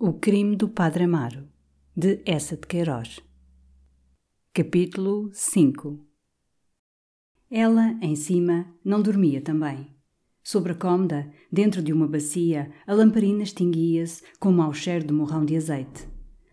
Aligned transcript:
O 0.00 0.12
crime 0.12 0.54
do 0.54 0.68
Padre 0.68 1.02
Amaro, 1.02 1.48
de 1.96 2.22
Essa 2.24 2.56
de 2.56 2.68
Queiroz. 2.68 3.18
Capítulo 4.54 5.28
5 5.32 5.98
Ela, 7.50 7.98
em 8.00 8.14
cima, 8.14 8.72
não 8.84 9.02
dormia 9.02 9.40
também. 9.40 9.88
Sobre 10.40 10.70
a 10.70 10.76
cômoda, 10.76 11.28
dentro 11.50 11.82
de 11.82 11.92
uma 11.92 12.06
bacia, 12.06 12.70
a 12.86 12.94
lamparina 12.94 13.42
extinguia-se 13.42 14.22
com 14.38 14.52
mau 14.52 14.72
cheiro 14.72 15.04
de 15.04 15.12
morrão 15.12 15.44
de 15.44 15.56
azeite. 15.56 16.08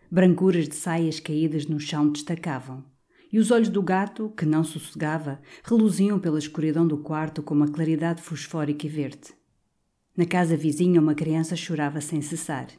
Brancuras 0.10 0.68
de 0.68 0.76
saias 0.76 1.20
caídas 1.20 1.68
no 1.68 1.80
chão 1.80 2.12
destacavam. 2.12 2.84
E 3.32 3.38
os 3.38 3.52
olhos 3.52 3.70
do 3.70 3.84
gato, 3.84 4.34
que 4.36 4.48
não 4.48 4.64
sossegava, 4.64 5.40
reluziam 5.64 6.20
pela 6.20 6.40
escuridão 6.40 6.88
do 6.88 6.98
quarto 6.98 7.44
com 7.44 7.54
uma 7.54 7.68
claridade 7.68 8.24
fosfórica 8.24 8.88
e 8.88 8.90
verde. 8.90 9.36
Na 10.18 10.26
casa 10.26 10.58
vizinha, 10.58 11.00
uma 11.00 11.14
criança 11.14 11.56
chorava 11.56 12.02
sem 12.02 12.24
cessar. 12.24 12.70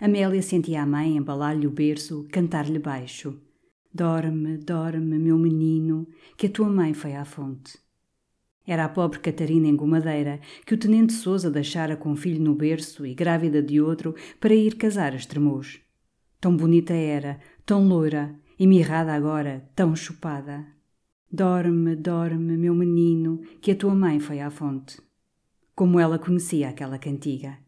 Amélia 0.00 0.42
sentia 0.42 0.82
a 0.82 0.86
mãe 0.86 1.16
embalar-lhe 1.16 1.66
o 1.66 1.70
berço, 1.70 2.26
cantar-lhe 2.30 2.78
baixo. 2.78 3.40
Dorme, 3.92 4.58
dorme, 4.58 5.18
meu 5.18 5.38
menino, 5.38 6.06
que 6.36 6.46
a 6.46 6.50
tua 6.50 6.68
mãe 6.68 6.92
foi 6.92 7.14
à 7.14 7.24
fonte. 7.24 7.78
Era 8.66 8.86
a 8.86 8.88
pobre 8.88 9.20
Catarina 9.20 9.68
engomadeira 9.68 10.40
que 10.66 10.74
o 10.74 10.78
tenente 10.78 11.12
Sousa 11.12 11.50
deixara 11.50 11.96
com 11.96 12.10
um 12.10 12.16
filho 12.16 12.42
no 12.42 12.54
berço 12.54 13.06
e 13.06 13.14
grávida 13.14 13.62
de 13.62 13.80
outro 13.80 14.14
para 14.40 14.54
ir 14.54 14.76
casar 14.76 15.12
a 15.12 15.16
Estremoz. 15.16 15.80
Tão 16.40 16.56
bonita 16.56 16.92
era, 16.92 17.38
tão 17.64 17.86
loira, 17.86 18.34
e 18.58 18.66
mirrada 18.66 19.12
agora, 19.12 19.68
tão 19.74 19.94
chupada. 19.94 20.66
Dorme, 21.30 21.96
dorme, 21.96 22.56
meu 22.56 22.74
menino, 22.74 23.40
que 23.60 23.72
a 23.72 23.76
tua 23.76 23.94
mãe 23.94 24.20
foi 24.20 24.40
à 24.40 24.50
fonte. 24.50 25.00
Como 25.74 25.98
ela 25.98 26.18
conhecia 26.18 26.68
aquela 26.68 26.98
cantiga. 26.98 27.63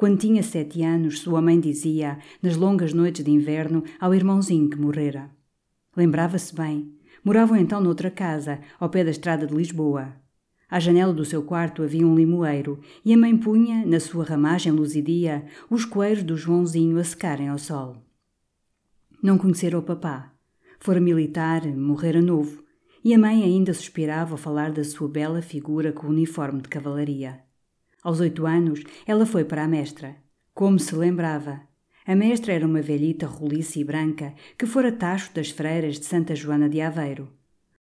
Quando 0.00 0.16
tinha 0.16 0.42
sete 0.42 0.82
anos, 0.82 1.18
sua 1.18 1.42
mãe 1.42 1.60
dizia, 1.60 2.16
nas 2.42 2.56
longas 2.56 2.94
noites 2.94 3.22
de 3.22 3.30
inverno, 3.30 3.84
ao 4.00 4.14
irmãozinho 4.14 4.70
que 4.70 4.80
morrera. 4.80 5.30
Lembrava-se 5.94 6.54
bem. 6.54 6.90
Moravam 7.22 7.54
então 7.58 7.82
noutra 7.82 8.10
casa, 8.10 8.60
ao 8.78 8.88
pé 8.88 9.04
da 9.04 9.10
estrada 9.10 9.46
de 9.46 9.54
Lisboa. 9.54 10.16
À 10.70 10.80
janela 10.80 11.12
do 11.12 11.22
seu 11.22 11.42
quarto 11.42 11.82
havia 11.82 12.06
um 12.06 12.14
limoeiro, 12.14 12.80
e 13.04 13.12
a 13.12 13.18
mãe 13.18 13.36
punha, 13.36 13.84
na 13.84 14.00
sua 14.00 14.24
ramagem 14.24 14.72
luzidia, 14.72 15.44
os 15.68 15.84
coeiros 15.84 16.22
do 16.22 16.34
Joãozinho 16.34 16.98
a 16.98 17.04
secarem 17.04 17.50
ao 17.50 17.58
sol. 17.58 17.98
Não 19.22 19.36
conhecera 19.36 19.78
o 19.78 19.82
papá. 19.82 20.32
Fora 20.78 20.98
militar, 20.98 21.66
morrera 21.66 22.22
novo, 22.22 22.64
e 23.04 23.12
a 23.12 23.18
mãe 23.18 23.42
ainda 23.42 23.74
suspirava 23.74 24.32
ao 24.32 24.38
falar 24.38 24.72
da 24.72 24.82
sua 24.82 25.10
bela 25.10 25.42
figura 25.42 25.92
com 25.92 26.06
o 26.06 26.10
uniforme 26.10 26.62
de 26.62 26.70
cavalaria. 26.70 27.49
Aos 28.02 28.18
oito 28.18 28.46
anos, 28.46 28.82
ela 29.06 29.26
foi 29.26 29.44
para 29.44 29.62
a 29.62 29.68
mestra. 29.68 30.16
Como 30.54 30.78
se 30.78 30.94
lembrava! 30.94 31.60
A 32.06 32.14
mestra 32.16 32.54
era 32.54 32.66
uma 32.66 32.80
velhita 32.80 33.26
roliça 33.26 33.78
e 33.78 33.84
branca 33.84 34.32
que 34.56 34.64
fora 34.64 34.90
tacho 34.90 35.34
das 35.34 35.50
freiras 35.50 35.98
de 35.98 36.06
Santa 36.06 36.34
Joana 36.34 36.66
de 36.66 36.80
Aveiro. 36.80 37.28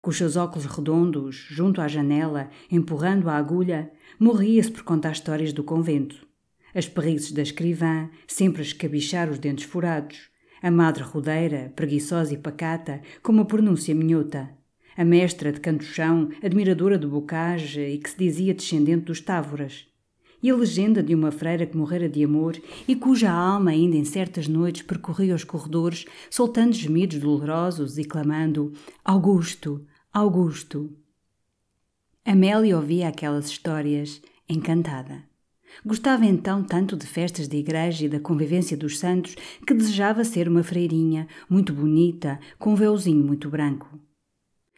Com 0.02 0.10
os 0.10 0.18
seus 0.18 0.36
óculos 0.36 0.66
redondos, 0.66 1.36
junto 1.36 1.80
à 1.80 1.88
janela, 1.88 2.50
empurrando 2.72 3.30
a 3.30 3.36
agulha, 3.36 3.92
morria-se 4.20 4.72
por 4.72 4.82
contar 4.82 5.12
histórias 5.12 5.54
do 5.54 5.64
convento. 5.64 6.28
As 6.74 6.88
perrices 6.88 7.32
da 7.32 7.44
escrivã, 7.44 8.10
sempre 8.28 8.64
a 8.64 8.66
escabichar 8.66 9.30
os 9.30 9.38
dentes 9.38 9.66
furados. 9.66 10.32
A 10.60 10.72
madre 10.72 11.04
rodeira, 11.04 11.72
preguiçosa 11.76 12.34
e 12.34 12.38
pacata, 12.38 13.00
com 13.22 13.32
uma 13.32 13.46
pronúncia 13.46 13.94
minhota. 13.94 14.50
A 14.98 15.06
mestra 15.06 15.52
de 15.52 15.60
canto-chão, 15.60 16.30
admiradora 16.44 16.98
do 16.98 17.10
bocage 17.10 17.80
e 17.80 18.00
que 18.00 18.10
se 18.10 18.18
dizia 18.18 18.56
descendente 18.56 19.06
dos 19.06 19.22
távoras 19.22 19.89
e 20.42 20.50
a 20.50 20.56
legenda 20.56 21.04
de 21.04 21.14
uma 21.14 21.32
freira 21.32 21.66
que 21.66 21.78
morrera 21.78 22.08
de 22.08 22.24
amor 22.24 22.56
e 22.88 22.96
cuja 22.96 23.32
alma 23.32 23.72
ainda 23.72 23.96
em 23.96 24.06
certas 24.06 24.48
noites 24.48 24.82
percorria 24.82 25.36
os 25.36 25.44
corredores, 25.44 26.06
soltando 26.30 26.74
gemidos 26.74 27.20
dolorosos 27.20 27.98
e 27.98 28.04
clamando 28.04 28.74
Augusto, 29.04 29.86
Augusto. 30.14 30.96
Amélia 32.26 32.78
ouvia 32.78 33.08
aquelas 33.08 33.48
histórias, 33.50 34.22
encantada. 34.48 35.24
Gostava 35.86 36.26
então 36.26 36.64
tanto 36.64 36.98
de 36.98 37.06
festas 37.06 37.48
de 37.48 37.58
igreja 37.58 38.06
e 38.06 38.10
da 38.10 38.20
convivência 38.20 38.76
dos 38.76 39.00
santos 39.00 39.36
que 39.66 39.74
desejava 39.74 40.24
ser 40.24 40.48
uma 40.48 40.64
freirinha, 40.64 41.28
muito 41.50 41.74
bonita, 41.74 42.40
com 42.58 42.74
um 42.74 42.76
véuzinho 42.76 43.24
muito 43.24 43.50
branco. 43.50 44.00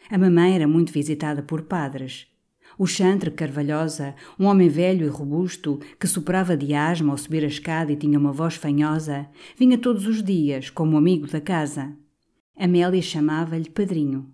A 0.10 0.18
mamãe 0.18 0.56
era 0.56 0.68
muito 0.68 0.92
visitada 0.92 1.42
por 1.42 1.64
padres, 1.64 2.28
o 2.78 2.86
chantre 2.86 3.32
Carvalhosa, 3.32 4.16
um 4.40 4.46
homem 4.46 4.70
velho 4.70 5.06
e 5.06 5.10
robusto, 5.10 5.80
que 6.00 6.08
soprava 6.08 6.56
de 6.56 6.74
asma 6.74 7.12
ao 7.12 7.18
subir 7.18 7.44
a 7.44 7.48
escada 7.48 7.92
e 7.92 7.96
tinha 7.96 8.18
uma 8.18 8.32
voz 8.32 8.56
fanhosa, 8.56 9.28
vinha 9.58 9.78
todos 9.78 10.06
os 10.06 10.24
dias, 10.24 10.70
como 10.70 10.98
amigo 10.98 11.28
da 11.28 11.42
casa. 11.42 11.94
Amélia 12.58 13.02
chamava-lhe 13.02 13.70
padrinho. 13.70 14.32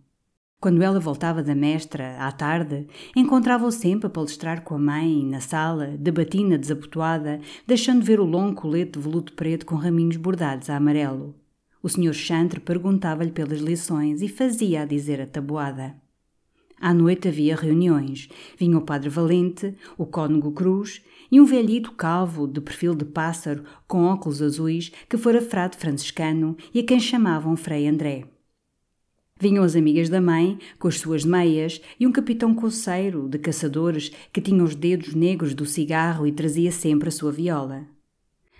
Quando 0.59 0.81
ela 0.81 0.99
voltava 0.99 1.43
da 1.43 1.53
mestra, 1.53 2.17
à 2.17 2.31
tarde, 2.31 2.87
encontrava-o 3.15 3.71
sempre 3.71 4.07
a 4.07 4.09
palestrar 4.09 4.63
com 4.63 4.73
a 4.73 4.79
mãe, 4.79 5.23
na 5.23 5.39
sala, 5.39 5.95
de 5.97 6.11
batina 6.11 6.57
desabotoada, 6.57 7.39
deixando 7.67 8.03
ver 8.03 8.19
o 8.19 8.25
longo 8.25 8.55
colete 8.55 8.93
de 8.93 8.99
veludo 8.99 9.33
preto 9.33 9.67
com 9.67 9.75
raminhos 9.75 10.17
bordados 10.17 10.69
a 10.69 10.75
amarelo. 10.75 11.35
O 11.81 11.87
senhor 11.87 12.13
Chantre 12.13 12.59
perguntava-lhe 12.59 13.31
pelas 13.31 13.59
lições 13.59 14.23
e 14.23 14.27
fazia 14.27 14.81
a 14.81 14.85
dizer 14.85 15.21
a 15.21 15.27
tabuada. 15.27 15.95
À 16.79 16.93
noite 16.93 17.27
havia 17.27 17.55
reuniões. 17.55 18.29
Vinha 18.57 18.77
o 18.77 18.81
padre 18.81 19.09
Valente, 19.09 19.75
o 19.97 20.05
cônego 20.05 20.51
Cruz 20.51 21.01
e 21.31 21.41
um 21.41 21.45
velhito 21.45 21.91
calvo, 21.91 22.47
de 22.47 22.61
perfil 22.61 22.93
de 22.93 23.03
pássaro, 23.03 23.63
com 23.87 24.05
óculos 24.05 24.41
azuis, 24.41 24.91
que 25.09 25.17
fora 25.17 25.41
frade 25.41 25.75
franciscano 25.75 26.55
e 26.73 26.79
a 26.79 26.83
quem 26.83 26.99
chamavam 26.99 27.57
Frei 27.57 27.87
André. 27.87 28.25
Vinham 29.39 29.63
as 29.63 29.75
amigas 29.75 30.09
da 30.09 30.19
mãe, 30.21 30.57
com 30.79 30.87
as 30.87 30.99
suas 30.99 31.23
meias, 31.23 31.81
e 31.99 32.07
um 32.07 32.11
capitão 32.11 32.55
coceiro, 32.55 33.27
de 33.27 33.37
caçadores, 33.37 34.11
que 34.31 34.41
tinha 34.41 34.63
os 34.63 34.73
dedos 34.73 35.13
negros 35.13 35.53
do 35.53 35.65
cigarro 35.65 36.25
e 36.25 36.31
trazia 36.31 36.71
sempre 36.71 37.09
a 37.09 37.11
sua 37.11 37.31
viola. 37.31 37.85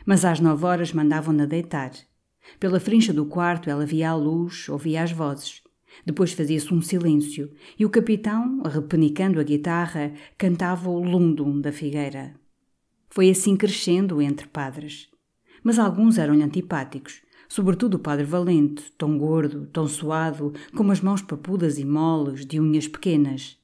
Mas 0.06 0.24
às 0.24 0.40
nove 0.40 0.66
horas 0.66 0.94
mandavam-na 0.94 1.46
deitar. 1.46 1.92
Pela 2.60 2.80
frincha 2.80 3.12
do 3.12 3.26
quarto 3.26 3.70
ela 3.70 3.86
via 3.86 4.12
a 4.12 4.16
luz, 4.16 4.70
ouvia 4.70 5.04
as 5.04 5.12
vozes. 5.12 5.67
Depois 6.06 6.34
fazia-se 6.34 6.74
um 6.74 6.82
silêncio 6.82 7.52
e 7.78 7.86
o 7.86 7.90
capitão, 7.90 8.62
repenicando 8.64 9.40
a 9.40 9.44
guitarra, 9.44 10.14
cantava 10.38 10.90
o 10.90 11.04
Lundum 11.04 11.60
da 11.60 11.72
Figueira. 11.72 12.36
Foi 13.10 13.30
assim 13.30 13.56
crescendo 13.56 14.22
entre 14.22 14.48
padres. 14.48 15.10
Mas 15.64 15.80
alguns 15.80 16.18
eram-lhe 16.18 16.44
antipáticos, 16.44 17.22
sobretudo 17.50 17.96
o 17.96 18.00
padre 18.00 18.26
Valente, 18.26 18.92
tão 18.98 19.18
gordo, 19.18 19.66
tão 19.68 19.88
suado, 19.88 20.54
com 20.76 20.90
as 20.92 21.02
mãos 21.02 21.22
papudas 21.22 21.78
e 21.78 21.86
moles, 21.86 22.46
de 22.46 22.60
unhas 22.60 22.88
pequenas. 22.88 23.58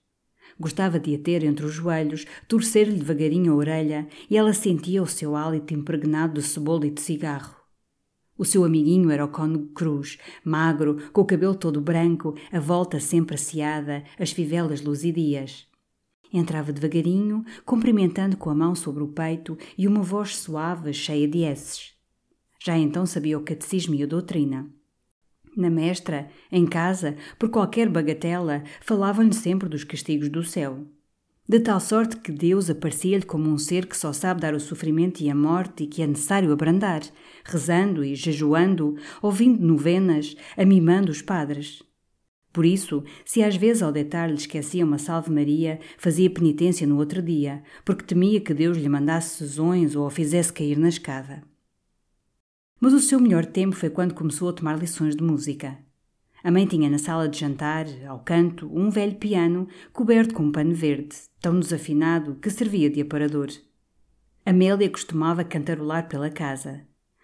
Gostava 0.60 1.00
de 1.00 1.16
a 1.16 1.20
ter 1.20 1.44
entre 1.44 1.66
os 1.66 1.74
joelhos, 1.74 2.26
torcer-lhe 2.48 2.98
devagarinho 2.98 3.54
a 3.54 3.56
orelha, 3.56 4.08
e 4.30 4.38
ela 4.38 4.54
sentia 4.54 5.02
o 5.02 5.08
seu 5.08 5.36
hálito 5.36 5.74
impregnado 5.74 6.36
de 6.36 6.48
cebola 6.48 6.86
e 6.86 6.92
de 6.92 7.02
cigarro. 7.02 7.62
O 8.43 8.45
seu 8.45 8.66
amiguinho 8.66 9.09
era 9.09 9.23
o 9.23 9.29
cônego 9.29 9.67
Cruz, 9.67 10.17
magro, 10.43 10.97
com 11.13 11.22
o 11.22 11.25
cabelo 11.25 11.55
todo 11.55 11.79
branco, 11.79 12.35
a 12.51 12.59
volta 12.59 12.99
sempre 12.99 13.35
asseada, 13.35 14.03
as 14.19 14.34
fivelas 14.34 14.81
luzidias. 14.81 15.66
Entrava 16.29 16.73
devagarinho, 16.73 17.45
cumprimentando 17.66 18.35
com 18.35 18.49
a 18.49 18.53
mão 18.53 18.75
sobre 18.75 19.01
o 19.01 19.07
peito 19.07 19.57
e 19.78 19.87
uma 19.87 20.01
voz 20.01 20.35
suave, 20.35 20.91
cheia 20.91 21.25
de 21.25 21.45
esses. 21.45 21.93
Já 22.61 22.78
então 22.78 23.05
sabia 23.05 23.37
o 23.37 23.43
catecismo 23.43 23.95
e 23.95 24.03
a 24.03 24.05
doutrina. 24.05 24.69
Na 25.55 25.69
mestra, 25.69 26.28
em 26.51 26.66
casa, 26.66 27.16
por 27.40 27.47
qualquer 27.47 27.87
bagatela, 27.87 28.61
falavam-lhe 28.81 29.34
sempre 29.34 29.69
dos 29.69 29.85
castigos 29.85 30.28
do 30.28 30.43
céu 30.43 30.85
de 31.47 31.59
tal 31.59 31.79
sorte 31.79 32.17
que 32.17 32.31
Deus 32.31 32.69
aparecia-lhe 32.69 33.25
como 33.25 33.49
um 33.49 33.57
ser 33.57 33.85
que 33.85 33.97
só 33.97 34.13
sabe 34.13 34.41
dar 34.41 34.53
o 34.53 34.59
sofrimento 34.59 35.22
e 35.22 35.29
a 35.29 35.35
morte 35.35 35.84
e 35.84 35.87
que 35.87 36.01
é 36.01 36.07
necessário 36.07 36.51
abrandar, 36.53 37.01
rezando 37.43 38.03
e 38.03 38.16
jejuando, 38.16 38.95
ouvindo 39.22 39.61
novenas, 39.61 40.35
amimando 40.57 41.11
os 41.11 41.22
padres. 41.22 41.84
Por 42.53 42.66
isso, 42.66 43.03
se 43.25 43.43
às 43.43 43.57
vezes 43.57 43.81
ao 43.81 43.91
deitar 43.91 44.29
lhe 44.29 44.35
esquecia 44.35 44.85
uma 44.85 44.99
salve 44.99 45.31
Maria, 45.31 45.79
fazia 45.97 46.29
penitência 46.29 46.87
no 46.87 46.97
outro 46.97 47.22
dia, 47.22 47.63
porque 47.84 48.05
temia 48.05 48.40
que 48.40 48.53
Deus 48.53 48.78
lhe 48.78 48.87
mandasse 48.87 49.37
sessões 49.37 49.95
ou 49.95 50.05
a 50.05 50.11
fizesse 50.11 50.53
cair 50.53 50.78
na 50.78 50.87
escada. 50.87 51.43
Mas 52.79 52.93
o 52.93 52.99
seu 52.99 53.19
melhor 53.19 53.45
tempo 53.45 53.75
foi 53.75 53.90
quando 53.90 54.13
começou 54.13 54.49
a 54.49 54.53
tomar 54.53 54.78
lições 54.78 55.16
de 55.16 55.23
música. 55.23 55.78
A 56.43 56.51
mãe 56.51 56.67
tinha 56.67 56.90
na 56.90 56.97
sala 56.97 57.29
de 57.29 57.40
jantar, 57.40 57.85
ao 58.05 58.19
canto, 58.19 58.69
um 58.69 58.90
velho 58.90 59.16
piano 59.16 59.66
coberto 59.93 60.34
com 60.34 60.43
um 60.43 60.51
pano 60.51 60.75
verde, 60.75 61.16
tão 61.40 61.57
desafinado 61.57 62.35
que 62.35 62.49
servia 62.49 62.90
de 62.90 62.99
aparador. 62.99 63.47
Amélia 64.45 64.90
costumava 64.90 65.45
cantarolar 65.45 66.09
pela 66.09 66.29
casa. 66.29 66.81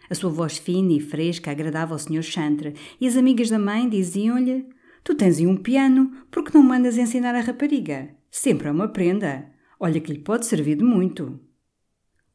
A 0.09 0.15
sua 0.15 0.29
voz 0.29 0.57
fina 0.57 0.93
e 0.93 1.01
fresca 1.01 1.51
agradava 1.51 1.93
ao 1.93 1.99
Sr. 1.99 2.23
Chantre 2.23 2.73
e 2.99 3.05
as 3.05 3.17
amigas 3.17 3.49
da 3.49 3.59
mãe 3.59 3.89
diziam-lhe: 3.89 4.65
Tu 5.03 5.13
tens 5.13 5.37
aí 5.37 5.45
um 5.45 5.57
piano, 5.57 6.11
por 6.31 6.41
que 6.41 6.53
não 6.53 6.63
mandas 6.63 6.97
ensinar 6.97 7.35
a 7.35 7.41
rapariga? 7.41 8.15
Sempre 8.31 8.69
é 8.69 8.71
uma 8.71 8.87
prenda. 8.87 9.51
Olha 9.77 9.99
que 9.99 10.13
lhe 10.13 10.19
pode 10.19 10.45
servir 10.45 10.77
de 10.77 10.83
muito. 10.85 11.37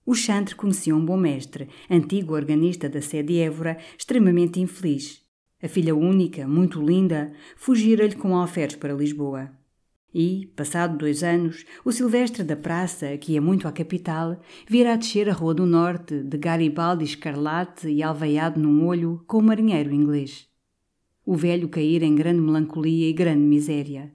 O 0.05 0.15
Chantre 0.15 0.55
conhecia 0.55 0.95
um 0.95 1.03
bom 1.03 1.17
mestre, 1.17 1.67
antigo 1.91 2.35
organista 2.35 2.91
da 2.91 3.01
sede 3.01 3.39
Évora, 3.39 3.79
extremamente 3.97 4.61
infeliz. 4.61 5.24
A 5.65 5.69
filha 5.69 5.97
única, 5.97 6.47
muito 6.47 6.79
linda, 6.79 7.33
fugira-lhe 7.57 8.15
com 8.15 8.37
alferes 8.37 8.77
para 8.77 8.93
Lisboa. 8.93 9.51
E, 10.13 10.53
passado 10.55 10.99
dois 10.99 11.23
anos, 11.23 11.65
o 11.83 11.91
Silvestre 11.91 12.45
da 12.45 12.55
Praça, 12.55 13.17
que 13.17 13.33
ia 13.33 13.41
muito 13.41 13.67
à 13.67 13.73
capital, 13.73 14.39
vira 14.69 14.95
descer 14.95 15.27
a 15.27 15.33
Rua 15.33 15.55
do 15.55 15.65
Norte, 15.65 16.23
de 16.23 16.37
Garibaldi 16.37 17.05
escarlate 17.05 17.89
e 17.89 18.03
alveiado 18.03 18.61
num 18.61 18.85
olho, 18.85 19.25
com 19.27 19.39
o 19.39 19.43
marinheiro 19.43 19.91
inglês. 19.91 20.47
O 21.25 21.35
velho 21.35 21.71
caíra 21.71 22.05
em 22.05 22.15
grande 22.15 22.43
melancolia 22.43 23.09
e 23.09 23.15
grande 23.15 23.47
miséria. 23.47 24.13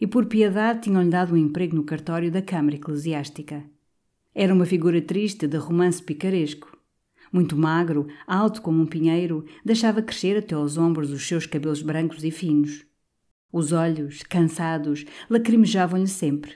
E 0.00 0.06
por 0.08 0.26
piedade 0.26 0.80
tinham-lhe 0.80 1.10
dado 1.10 1.32
um 1.32 1.36
emprego 1.36 1.76
no 1.76 1.84
cartório 1.84 2.28
da 2.28 2.42
Câmara 2.42 2.74
Eclesiástica. 2.74 3.62
Era 4.34 4.52
uma 4.52 4.66
figura 4.66 5.00
triste 5.00 5.46
de 5.46 5.58
romance 5.58 6.02
picaresco. 6.02 6.76
Muito 7.32 7.56
magro, 7.56 8.06
alto 8.26 8.62
como 8.62 8.80
um 8.80 8.86
pinheiro, 8.86 9.44
deixava 9.64 10.02
crescer 10.02 10.36
até 10.36 10.54
aos 10.54 10.78
ombros 10.78 11.10
os 11.10 11.26
seus 11.26 11.46
cabelos 11.46 11.82
brancos 11.82 12.24
e 12.24 12.30
finos. 12.30 12.86
Os 13.52 13.72
olhos, 13.72 14.22
cansados, 14.22 15.04
lacrimejavam-lhe 15.28 16.06
sempre, 16.06 16.52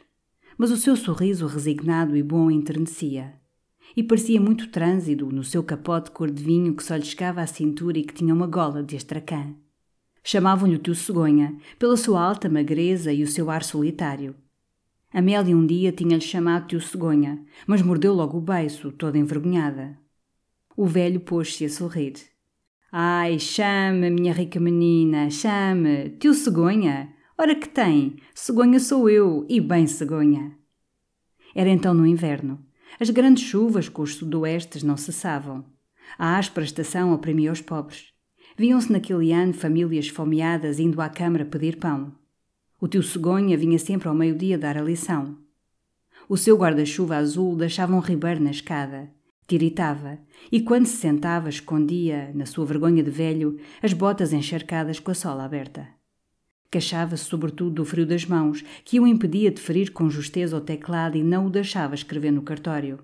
mas 0.58 0.70
o 0.70 0.76
seu 0.76 0.96
sorriso 0.96 1.46
resignado 1.46 2.16
e 2.16 2.22
bom 2.22 2.50
enternecia. 2.50 3.34
E 3.96 4.02
parecia 4.02 4.40
muito 4.40 4.68
trânsido 4.68 5.26
no 5.26 5.44
seu 5.44 5.62
capote 5.62 6.10
cor 6.10 6.30
de 6.30 6.42
vinho 6.42 6.74
que 6.74 6.82
só 6.82 6.96
lhe 6.96 7.04
chegava 7.04 7.42
à 7.42 7.46
cintura 7.46 7.98
e 7.98 8.04
que 8.04 8.14
tinha 8.14 8.34
uma 8.34 8.46
gola 8.46 8.82
de 8.82 8.96
astracã. 8.96 9.54
Chamavam-lhe 10.24 10.76
o 10.76 10.78
tio 10.78 10.94
Cegonha, 10.94 11.56
pela 11.78 11.96
sua 11.96 12.22
alta 12.22 12.48
magreza 12.48 13.12
e 13.12 13.22
o 13.22 13.26
seu 13.26 13.50
ar 13.50 13.64
solitário. 13.64 14.34
Amélia 15.12 15.56
um 15.56 15.66
dia 15.66 15.92
tinha-lhe 15.92 16.22
chamado 16.22 16.68
tio 16.68 16.80
Cegonha, 16.80 17.44
mas 17.66 17.82
mordeu 17.82 18.14
logo 18.14 18.38
o 18.38 18.40
beiço, 18.40 18.92
toda 18.92 19.18
envergonhada. 19.18 19.98
O 20.76 20.86
velho 20.86 21.20
pôs-se 21.20 21.64
a 21.66 21.68
sorrir. 21.68 22.14
Ai, 22.90 23.38
chame, 23.38 24.10
minha 24.10 24.32
rica 24.32 24.58
menina, 24.58 25.28
chame, 25.30 26.10
tio 26.18 26.32
Cegonha. 26.32 27.12
Ora 27.38 27.54
que 27.54 27.68
tem, 27.68 28.16
cegonha 28.34 28.78
sou 28.78 29.08
eu, 29.08 29.46
e 29.48 29.60
bem 29.60 29.86
cegonha. 29.86 30.56
Era 31.54 31.68
então 31.68 31.92
no 31.92 32.06
inverno. 32.06 32.64
As 33.00 33.10
grandes 33.10 33.44
chuvas 33.44 33.88
com 33.88 34.02
os 34.02 34.14
sudoestes 34.14 34.82
não 34.82 34.96
cessavam. 34.96 35.64
A 36.18 36.38
áspera 36.38 36.64
estação 36.64 37.12
oprimia 37.12 37.52
os 37.52 37.60
pobres. 37.60 38.12
Viam-se 38.56 38.92
naquele 38.92 39.32
ano 39.32 39.54
famílias 39.54 40.08
fomeadas 40.08 40.78
indo 40.78 41.00
à 41.00 41.08
câmara 41.08 41.44
pedir 41.44 41.76
pão. 41.76 42.12
O 42.80 42.86
tio 42.86 43.02
Cegonha 43.02 43.56
vinha 43.56 43.78
sempre 43.78 44.08
ao 44.08 44.14
meio-dia 44.14 44.58
dar 44.58 44.76
a 44.76 44.82
lição. 44.82 45.36
O 46.28 46.36
seu 46.36 46.56
guarda-chuva 46.56 47.16
azul 47.16 47.56
deixava 47.56 47.94
um 47.94 48.00
ribeiro 48.00 48.42
na 48.42 48.50
escada 48.50 49.10
Tiritava, 49.46 50.18
e 50.50 50.60
quando 50.60 50.86
se 50.86 50.96
sentava, 50.96 51.48
escondia, 51.48 52.30
na 52.34 52.46
sua 52.46 52.64
vergonha 52.64 53.02
de 53.02 53.10
velho, 53.10 53.58
as 53.82 53.92
botas 53.92 54.32
encharcadas 54.32 54.98
com 54.98 55.10
a 55.10 55.14
sola 55.14 55.44
aberta. 55.44 55.88
Queixava-se 56.70 57.24
sobretudo 57.24 57.70
do 57.70 57.84
frio 57.84 58.06
das 58.06 58.24
mãos, 58.24 58.64
que 58.84 58.98
o 58.98 59.06
impedia 59.06 59.50
de 59.50 59.60
ferir 59.60 59.92
com 59.92 60.08
justeza 60.08 60.56
o 60.56 60.60
teclado 60.60 61.18
e 61.18 61.22
não 61.22 61.46
o 61.46 61.50
deixava 61.50 61.94
escrever 61.94 62.30
no 62.30 62.40
cartório. 62.40 63.00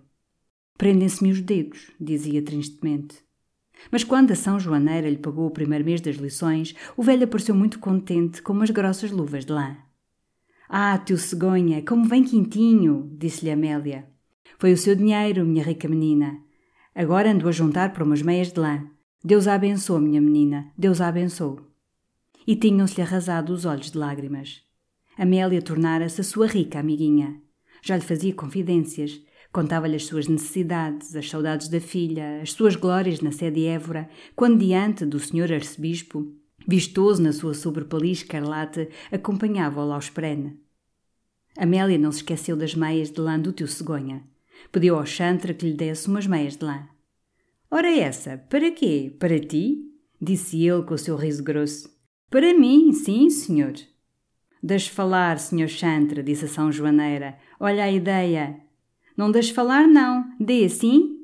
Prendem-se-me 0.79 1.32
os 1.32 1.43
dedos, 1.43 1.90
dizia 2.00 2.41
tristemente. 2.41 3.17
Mas 3.91 4.05
quando 4.05 4.31
a 4.31 4.37
São 4.37 4.58
Joaneira 4.58 5.11
lhe 5.11 5.19
pagou 5.19 5.46
o 5.46 5.50
primeiro 5.50 5.84
mês 5.84 6.00
das 6.00 6.17
lições, 6.17 6.75
o 6.96 7.02
velho 7.02 7.25
apareceu 7.25 7.55
muito 7.55 7.79
contente 7.79 8.41
com 8.41 8.52
umas 8.52 8.70
grossas 8.70 9.11
luvas 9.11 9.44
de 9.44 9.52
lã. 9.52 9.76
Ah, 10.69 10.96
tio 10.99 11.19
Cegonha, 11.19 11.82
como 11.82 12.05
vem 12.05 12.25
quintinho, 12.25 13.11
disse-lhe 13.19 13.50
Amélia. 13.50 14.07
Foi 14.58 14.72
o 14.72 14.76
seu 14.76 14.96
dinheiro, 14.96 15.46
minha 15.46 15.62
rica 15.62 15.88
menina. 15.88 16.43
Agora 16.93 17.31
ando 17.31 17.49
a 17.49 17.52
juntar 17.52 17.93
para 17.93 18.02
umas 18.02 18.22
meias 18.22 18.52
de 18.52 18.58
lã. 18.58 18.90
Deus 19.25 19.46
a 19.46 19.55
abençoe, 19.55 20.00
minha 20.00 20.20
menina, 20.20 20.72
Deus 20.76 21.00
a 21.00 21.06
abençoe. 21.06 21.60
E 22.44 22.56
tinham-se-lhe 22.56 23.02
arrasado 23.02 23.52
os 23.52 23.64
olhos 23.64 23.93
de 23.93 23.96
lágrimas. 23.96 24.64
Amélia 25.16 25.62
tornara-se 25.62 26.20
a 26.20 26.25
sua 26.25 26.49
rica 26.49 26.81
amiguinha. 26.81 27.40
Já 27.82 27.94
lhe 27.94 28.02
fazia 28.02 28.34
confidências, 28.34 29.22
contava-lhe 29.52 29.94
as 29.94 30.06
suas 30.06 30.26
necessidades, 30.26 31.14
as 31.14 31.31
saudades 31.31 31.69
da 31.69 31.81
filha, 31.81 32.40
as 32.43 32.52
suas 32.52 32.75
glórias 32.75 33.20
na 33.20 33.31
sede 33.31 33.64
Évora, 33.64 34.10
quando 34.34 34.58
diante 34.58 35.06
do 35.06 35.20
senhor 35.20 35.52
arcebispo, 35.52 36.34
vistoso 36.66 37.22
na 37.22 37.32
sua 37.32 37.55
sobrepalia 37.55 38.10
escarlate, 38.10 38.88
acompanhava-o 39.12 39.93
ao 39.93 40.00
esprene. 40.00 40.58
Amélia 41.56 41.96
não 41.96 42.10
se 42.10 42.19
esqueceu 42.19 42.56
das 42.56 42.75
meias 42.75 43.12
de 43.12 43.20
lã 43.20 43.38
do 43.38 43.52
tio 43.52 43.69
Cegonha. 43.69 44.25
Pediu 44.70 44.96
ao 44.96 45.06
chantre 45.06 45.55
que 45.55 45.66
lhe 45.66 45.75
desse 45.75 46.08
umas 46.08 46.26
meias 46.26 46.56
de 46.56 46.64
lã. 46.64 46.88
Ora 47.70 47.90
essa, 47.90 48.38
para 48.49 48.70
quê? 48.70 49.14
Para 49.19 49.38
ti? 49.38 49.84
Disse 50.20 50.64
ele 50.64 50.82
com 50.82 50.94
o 50.94 50.99
seu 50.99 51.16
riso 51.16 51.43
grosso. 51.43 51.88
Para 52.31 52.52
mim, 52.52 52.93
sim, 52.93 53.31
senhor. 53.31 53.75
Deixe 54.62 54.90
falar, 54.90 55.38
senhor 55.38 55.69
chantre, 55.69 56.22
disse 56.22 56.46
a 56.46 56.49
São 56.49 56.72
Joaneira. 56.72 57.38
Olha 57.60 57.84
a 57.84 57.90
ideia. 57.90 58.60
Não 59.16 59.31
deixe 59.31 59.52
falar, 59.52 59.87
não. 59.87 60.25
Dê 60.40 60.64
assim. 60.64 61.19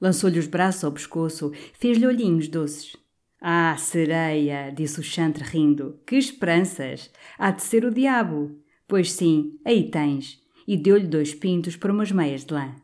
Lançou-lhe 0.00 0.38
os 0.38 0.46
braços 0.46 0.84
ao 0.84 0.92
pescoço, 0.92 1.52
fez-lhe 1.74 2.06
olhinhos 2.06 2.48
doces. 2.48 2.96
Ah, 3.40 3.76
sereia, 3.76 4.70
disse 4.70 5.00
o 5.00 5.02
chantre 5.02 5.42
rindo. 5.42 5.98
Que 6.06 6.16
esperanças! 6.16 7.10
Há 7.38 7.50
de 7.50 7.62
ser 7.62 7.84
o 7.84 7.92
diabo. 7.92 8.56
Pois 8.86 9.12
sim, 9.12 9.58
aí 9.64 9.90
tens 9.90 10.40
e 10.68 10.76
deu-lhe 10.76 11.06
dois 11.06 11.34
pintos 11.34 11.76
para 11.76 11.90
umas 11.90 12.12
meias 12.12 12.44
de 12.44 12.52
lã. 12.52 12.74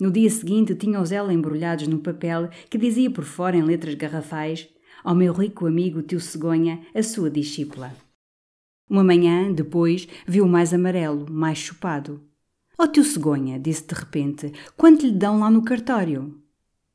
No 0.00 0.12
dia 0.12 0.30
seguinte 0.30 0.72
tinha-os 0.76 1.10
ela 1.10 1.34
embrulhados 1.34 1.88
num 1.88 1.98
papel 1.98 2.48
que 2.70 2.78
dizia 2.78 3.10
por 3.10 3.24
fora 3.24 3.56
em 3.56 3.62
letras 3.62 3.94
garrafais 3.94 4.68
ao 5.02 5.16
meu 5.16 5.32
rico 5.32 5.66
amigo 5.66 6.00
tio 6.00 6.20
Cegonha, 6.20 6.80
a 6.94 7.02
sua 7.02 7.28
discípula. 7.28 7.92
Uma 8.88 9.02
manhã, 9.02 9.52
depois, 9.52 10.06
viu 10.26 10.46
mais 10.46 10.72
amarelo, 10.72 11.26
mais 11.28 11.58
chupado. 11.58 12.22
Ó 12.78 12.84
oh, 12.84 12.88
tio 12.88 13.02
Cegonha, 13.02 13.58
disse 13.58 13.84
de 13.86 13.94
repente, 13.94 14.52
quanto 14.76 15.04
lhe 15.04 15.12
dão 15.12 15.40
lá 15.40 15.50
no 15.50 15.62
cartório? 15.62 16.40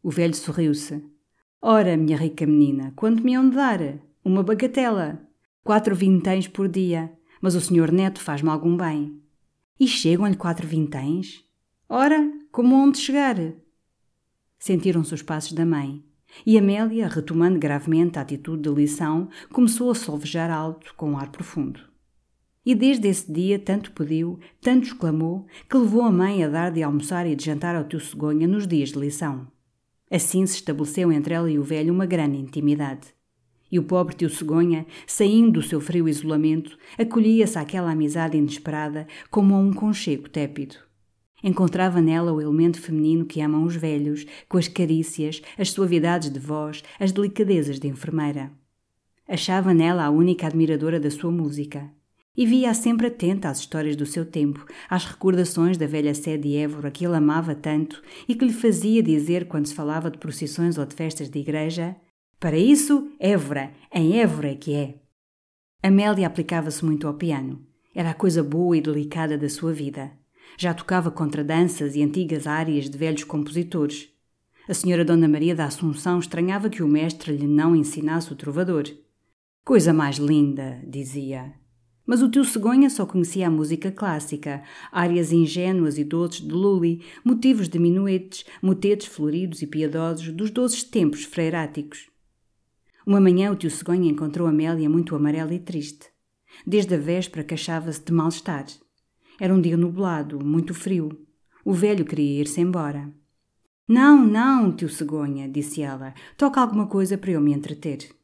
O 0.02 0.10
velho 0.10 0.34
sorriu-se. 0.34 1.04
Ora, 1.62 1.98
minha 1.98 2.18
rica 2.18 2.48
menina, 2.48 2.94
quanto 2.96 3.22
me 3.22 3.36
hão 3.36 3.50
de 3.50 3.58
dar? 3.58 3.80
Uma 4.24 4.42
bagatela. 4.42 5.22
Quatro 5.64 5.94
vinténs 5.94 6.48
por 6.48 6.70
dia. 6.70 7.12
Mas 7.42 7.56
o 7.56 7.62
senhor 7.62 7.92
neto 7.92 8.22
faz-me 8.22 8.50
algum 8.50 8.78
bem. 8.78 9.22
E 9.80 9.88
chegam-lhe 9.88 10.36
quatro 10.36 10.68
vinténs? 10.68 11.42
Ora, 11.88 12.30
como 12.52 12.76
onde 12.76 12.98
chegar? 12.98 13.38
Sentiram-se 14.58 15.14
os 15.14 15.22
passos 15.22 15.54
da 15.54 15.66
mãe. 15.66 16.04
E 16.46 16.58
Amélia, 16.58 17.08
retomando 17.08 17.58
gravemente 17.58 18.20
a 18.20 18.22
atitude 18.22 18.64
de 18.64 18.70
lição, 18.70 19.30
começou 19.54 19.90
a 19.90 19.96
solvejar 19.96 20.52
alto, 20.52 20.94
com 20.96 21.12
um 21.12 21.18
ar 21.18 21.32
profundo. 21.32 21.80
E 22.66 22.76
desde 22.76 23.08
esse 23.08 23.32
dia 23.32 23.58
tanto 23.58 23.94
pediu, 23.94 24.38
tanto 24.60 24.88
exclamou, 24.88 25.48
que 25.70 25.78
levou 25.78 26.02
a 26.02 26.12
mãe 26.12 26.44
a 26.44 26.50
dar 26.50 26.72
de 26.72 26.84
almoçar 26.84 27.26
e 27.26 27.34
de 27.34 27.46
jantar 27.46 27.74
ao 27.74 27.88
tio 27.88 28.02
Cegonha 28.02 28.50
nos 28.50 28.68
dias 28.68 28.90
de 28.90 29.00
lição. 29.00 29.48
Assim 30.12 30.46
se 30.46 30.56
estabeleceu 30.56 31.10
entre 31.10 31.34
ela 31.34 31.50
e 31.50 31.58
o 31.58 31.64
velho 31.64 31.94
uma 31.94 32.06
grande 32.06 32.38
intimidade. 32.38 33.08
E 33.72 33.78
o 33.78 33.84
pobre 33.84 34.16
tio 34.16 34.30
Cegonha, 34.30 34.86
saindo 35.06 35.60
do 35.60 35.62
seu 35.62 35.80
frio 35.80 36.10
isolamento, 36.10 36.78
acolhia-se 36.98 37.58
àquela 37.58 37.92
amizade 37.92 38.38
inesperada 38.38 39.08
como 39.30 39.54
a 39.54 39.60
um 39.60 39.72
conchego 39.72 40.28
tépido. 40.28 40.76
Encontrava 41.44 42.02
nela 42.02 42.34
o 42.34 42.42
elemento 42.42 42.82
feminino 42.82 43.26
que 43.26 43.42
amam 43.42 43.64
os 43.64 43.76
velhos, 43.76 44.26
com 44.48 44.58
as 44.58 44.68
carícias, 44.68 45.42
as 45.58 45.72
suavidades 45.72 46.30
de 46.30 46.40
voz, 46.40 46.84
as 47.00 47.12
delicadezas 47.12 47.80
de 47.80 47.88
enfermeira. 47.88 48.52
Achava 49.28 49.74
nela 49.74 50.04
a 50.04 50.10
única 50.10 50.48
admiradora 50.48 51.00
da 51.00 51.12
sua 51.12 51.32
música. 51.32 51.90
E 52.36 52.46
via-a 52.46 52.74
sempre 52.74 53.08
atenta 53.08 53.50
às 53.50 53.60
histórias 53.60 53.96
do 53.96 54.06
seu 54.06 54.26
tempo, 54.26 54.66
às 54.90 55.06
recordações 55.06 55.78
da 55.78 55.86
velha 55.86 56.14
sede 56.14 56.50
de 56.50 56.56
Évora 56.56 56.90
que 56.90 57.06
ele 57.06 57.16
amava 57.16 57.54
tanto 57.54 58.02
e 58.28 58.36
que 58.36 58.46
lhe 58.46 58.54
fazia 58.54 59.04
dizer 59.04 59.48
quando 59.48 59.68
se 59.68 59.76
falava 59.76 60.10
de 60.10 60.18
procissões 60.18 60.78
ou 60.78 60.86
de 60.86 60.96
festas 60.96 61.30
de 61.30 61.40
igreja 61.40 61.96
para 62.40 62.58
isso, 62.58 63.12
Évora, 63.20 63.74
em 63.94 64.18
Évora 64.22 64.56
que 64.56 64.74
é. 64.74 64.96
Amélia 65.84 66.26
aplicava-se 66.26 66.86
muito 66.86 67.06
ao 67.06 67.14
piano. 67.14 67.62
Era 67.94 68.12
a 68.12 68.14
coisa 68.14 68.42
boa 68.42 68.78
e 68.78 68.82
delicada 68.82 69.38
da 69.38 69.50
sua 69.50 69.74
vida. 69.74 70.12
Já 70.58 70.74
tocava 70.74 71.12
contradanças 71.12 71.98
e 71.98 72.02
antigas 72.02 72.48
áreas 72.48 72.90
de 72.90 72.98
velhos 72.98 73.26
compositores. 73.26 74.10
A 74.70 74.74
senhora 74.74 75.04
Dona 75.04 75.28
Maria 75.28 75.54
da 75.54 75.66
Assunção 75.66 76.18
estranhava 76.20 76.70
que 76.70 76.82
o 76.82 76.88
mestre 76.88 77.36
lhe 77.36 77.48
não 77.48 77.76
ensinasse 77.76 78.32
o 78.32 78.36
trovador. 78.36 78.86
Coisa 79.66 79.92
mais 79.92 80.18
linda, 80.18 80.82
dizia. 80.88 81.54
Mas 82.06 82.22
o 82.22 82.30
tio 82.30 82.46
Cegonha 82.46 82.90
só 82.90 83.06
conhecia 83.06 83.48
a 83.48 83.52
música 83.52 83.92
clássica, 83.92 84.64
áreas 84.92 85.34
ingênuas 85.34 85.98
e 85.98 86.06
doces 86.06 86.42
de 86.42 86.54
Lully, 86.54 87.04
motivos 87.24 87.68
de 87.68 87.78
minuetes, 87.78 88.46
motetes 88.62 89.08
floridos 89.08 89.62
e 89.62 89.68
piedosos 89.68 90.30
dos 90.32 90.50
doces 90.50 90.84
tempos 90.84 91.24
freiráticos. 91.26 92.10
Uma 93.10 93.20
manhã 93.20 93.52
o 93.52 93.56
tio 93.56 93.72
Cegonha 93.72 94.12
encontrou 94.12 94.48
Amélia 94.48 94.88
muito 94.88 95.16
amarela 95.16 95.52
e 95.52 95.58
triste. 95.58 96.12
Desde 96.64 96.94
a 96.94 96.98
véspera 97.00 97.44
queixava-se 97.44 98.06
de 98.06 98.14
mal-estar. 98.14 98.68
Era 99.40 99.52
um 99.52 99.60
dia 99.60 99.76
nublado, 99.76 100.46
muito 100.46 100.76
frio. 100.76 101.20
O 101.66 101.74
velho 101.74 102.06
queria 102.06 102.42
ir-se 102.42 102.62
embora. 102.62 103.12
Não, 103.88 104.24
não, 104.24 104.72
tio 104.72 104.88
Cegonha, 104.88 105.50
disse 105.50 105.82
ela. 105.82 106.14
Toca 106.38 106.62
alguma 106.62 106.86
coisa 106.86 107.18
para 107.18 107.32
eu 107.32 107.42
me 107.42 107.52
entreter. 107.52 108.16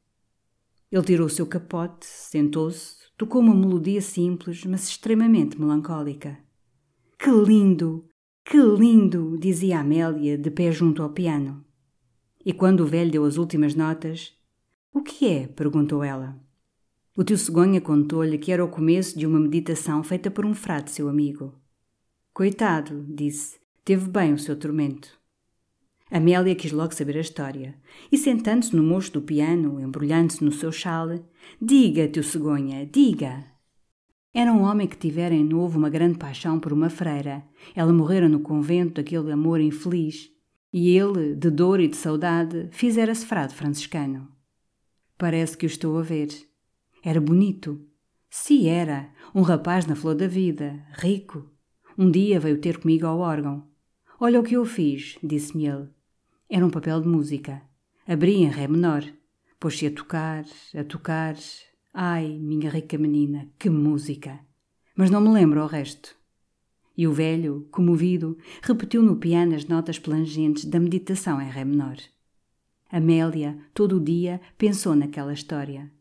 Ele 0.92 1.04
tirou 1.04 1.25
o 1.25 1.32
seu 1.32 1.48
capote, 1.48 2.06
sentou-se, 2.06 2.98
tocou 3.18 3.42
uma 3.42 3.56
melodia 3.56 4.04
simples, 4.04 4.65
mas 4.65 4.88
extremamente 4.88 5.60
melancólica. 5.60 6.38
Que 7.18 7.32
lindo! 7.32 8.08
Que 8.48 8.62
lindo! 8.62 9.36
dizia 9.39 9.80
Amélia, 9.80 10.38
de 10.38 10.51
pé 10.51 10.72
junto 10.72 11.01
ao 11.01 11.10
piano. 11.10 11.65
E 12.46 12.54
quando 12.54 12.82
o 12.82 12.86
velho 12.86 13.10
deu 13.10 13.25
as 13.25 13.38
últimas 13.38 13.74
notas, 13.74 14.36
O 14.96 15.02
que 15.02 15.28
é? 15.28 15.46
perguntou 15.46 16.06
ela. 16.06 16.40
O 17.18 17.22
tio 17.22 17.38
Cegonha 17.38 17.82
contou-lhe 17.82 18.38
que 18.38 18.50
era 18.50 18.64
o 18.64 18.70
começo 18.70 19.20
de 19.20 19.28
uma 19.28 19.38
meditação 19.38 20.02
feita 20.02 20.32
por 20.32 20.46
um 20.46 20.54
frade 20.54 20.90
seu 20.90 21.10
amigo. 21.10 21.54
Coitado, 22.34 23.06
disse, 23.10 23.60
teve 23.84 24.08
bem 24.08 24.32
o 24.32 24.40
seu 24.40 24.58
tormento. 24.58 25.20
Amélia 26.10 26.56
quis 26.56 26.72
logo 26.72 26.96
saber 26.96 27.18
a 27.18 27.20
história, 27.20 27.75
e 28.10 28.18
sentando-se 28.18 28.74
no 28.74 28.82
mocho 28.84 29.12
do 29.12 29.22
piano, 29.22 29.82
embrulhando-se 29.82 30.42
no 30.42 30.52
seu 30.54 30.72
chale, 30.72 31.22
diga, 31.62 32.08
tio 32.08 32.24
Cegonha, 32.24 32.86
diga. 32.86 33.44
Era 34.34 34.54
um 34.54 34.62
homem 34.62 34.88
que 34.88 34.96
tivera 34.96 35.36
em 35.36 35.44
novo 35.44 35.78
uma 35.78 35.90
grande 35.90 36.18
paixão 36.18 36.58
por 36.58 36.72
uma 36.72 36.90
freira. 36.90 37.44
Ela 37.75 37.92
morrera 37.92 38.30
no 38.30 38.40
convento 38.40 38.94
daquele 38.94 39.30
amor 39.30 39.60
infeliz, 39.60 40.32
e 40.72 40.98
ele, 40.98 41.36
de 41.36 41.50
dor 41.50 41.82
e 41.82 41.90
de 41.90 41.98
saudade, 41.98 42.70
fizera-se 42.72 43.25
frade 43.25 43.54
franciscano. 43.54 44.34
Parece 45.17 45.57
que 45.57 45.65
o 45.65 45.67
estou 45.67 45.98
a 45.98 46.01
ver. 46.01 46.29
Era 47.03 47.22
bonito. 47.22 47.81
Se 48.29 48.67
era, 48.67 49.10
um 49.34 49.41
rapaz 49.41 49.86
na 49.86 49.95
flor 49.95 50.15
da 50.15 50.27
vida, 50.27 50.86
rico. 50.91 51.50
Um 51.98 52.12
dia 52.12 52.39
veio 52.39 52.60
ter 52.60 52.79
comigo 52.79 53.07
ao 53.07 53.19
órgão. 53.19 53.65
Olha 54.19 54.39
o 54.39 54.43
que 54.43 54.55
eu 54.55 54.65
fiz, 54.65 55.17
disse-me 55.24 55.67
ele. 55.67 55.88
Era 56.50 56.65
um 56.65 56.69
papel 56.69 57.01
de 57.01 57.07
música. 57.07 57.62
Abri 58.05 58.36
em 58.36 58.50
ré 58.50 58.67
menor. 58.67 59.03
Pôs-se 59.60 59.88
a 59.88 59.91
tocar, 59.91 60.43
a 60.77 60.84
tocar. 60.84 61.36
Ai, 61.93 62.38
minha 62.38 62.69
rica 62.69 62.98
menina, 62.98 63.50
que 63.57 63.69
música! 63.69 64.39
Mas 64.95 65.10
não 65.10 65.22
me 65.22 65.29
lembro 65.29 65.63
o 65.63 65.67
resto. 65.67 66.15
E 66.98 67.07
o 67.07 67.13
velho, 67.13 67.67
comovido, 67.72 68.38
repetiu 68.62 69.01
no 69.01 69.15
piano 69.15 69.55
as 69.55 69.65
notas 69.65 69.98
plangentes 69.98 70.65
da 70.65 70.79
meditação 70.79 71.41
em 71.41 71.50
ré 71.50 71.63
menor. 71.63 71.98
Amélia, 72.96 73.58
todo 73.74 73.98
o 73.98 74.00
dia, 74.00 74.40
pensou 74.58 74.96
naquela 74.96 75.34
história. 75.34 75.92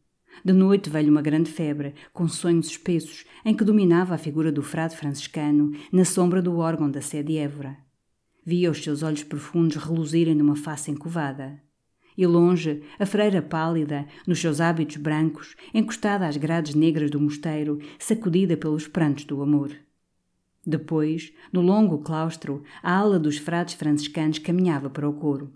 De 0.45 0.53
noite 0.53 0.89
veio 0.89 1.11
uma 1.11 1.21
grande 1.21 1.51
febre, 1.51 1.93
com 2.13 2.29
sonhos 2.29 2.69
espessos, 2.69 3.25
em 3.45 3.53
que 3.53 3.65
dominava 3.65 4.15
a 4.15 4.19
figura 4.19 4.53
do 4.53 4.63
frade 4.63 4.97
franciscano 4.97 5.73
na 5.91 6.05
sombra 6.05 6.41
do 6.41 6.57
órgão 6.57 6.89
da 6.89 7.03
sede 7.03 7.37
Évora. 7.37 7.77
Via 8.47 8.71
os 8.71 8.81
seus 8.81 9.03
olhos 9.03 9.25
profundos 9.25 9.75
reluzirem 9.75 10.37
numa 10.37 10.55
face 10.55 10.93
encovada. 10.93 11.61
E 12.17 12.25
longe, 12.29 12.85
a 12.97 13.05
freira 13.05 13.43
pálida, 13.43 14.07
nos 14.25 14.39
seus 14.39 14.61
hábitos 14.61 14.99
brancos, 14.99 15.57
encostada 15.75 16.29
às 16.29 16.37
grades 16.37 16.77
negras 16.77 17.11
do 17.11 17.19
mosteiro, 17.19 17.81
sacudida 17.99 18.57
pelos 18.57 18.87
prantos 18.87 19.25
do 19.25 19.43
amor. 19.43 19.73
Depois, 20.65 21.33
no 21.53 21.61
longo 21.61 21.99
claustro, 21.99 22.63
a 22.81 22.97
ala 22.97 23.19
dos 23.19 23.37
frades 23.37 23.75
franciscanos 23.75 24.39
caminhava 24.39 24.89
para 24.89 25.09
o 25.09 25.13
coro. 25.13 25.53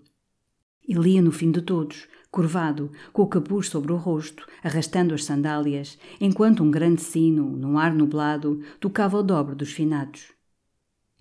E 0.89 0.93
lia 0.95 1.21
no 1.21 1.31
fim 1.31 1.51
de 1.51 1.61
todos, 1.61 2.07
curvado, 2.31 2.91
com 3.13 3.21
o 3.21 3.27
capuz 3.27 3.69
sobre 3.69 3.93
o 3.93 3.95
rosto, 3.95 4.47
arrastando 4.63 5.13
as 5.13 5.23
sandálias, 5.23 5.99
enquanto 6.19 6.63
um 6.63 6.71
grande 6.71 6.99
sino, 6.99 7.55
num 7.55 7.77
ar 7.77 7.93
nublado, 7.93 8.59
tocava 8.79 9.19
o 9.19 9.21
dobro 9.21 9.55
dos 9.55 9.71
finados. 9.71 10.31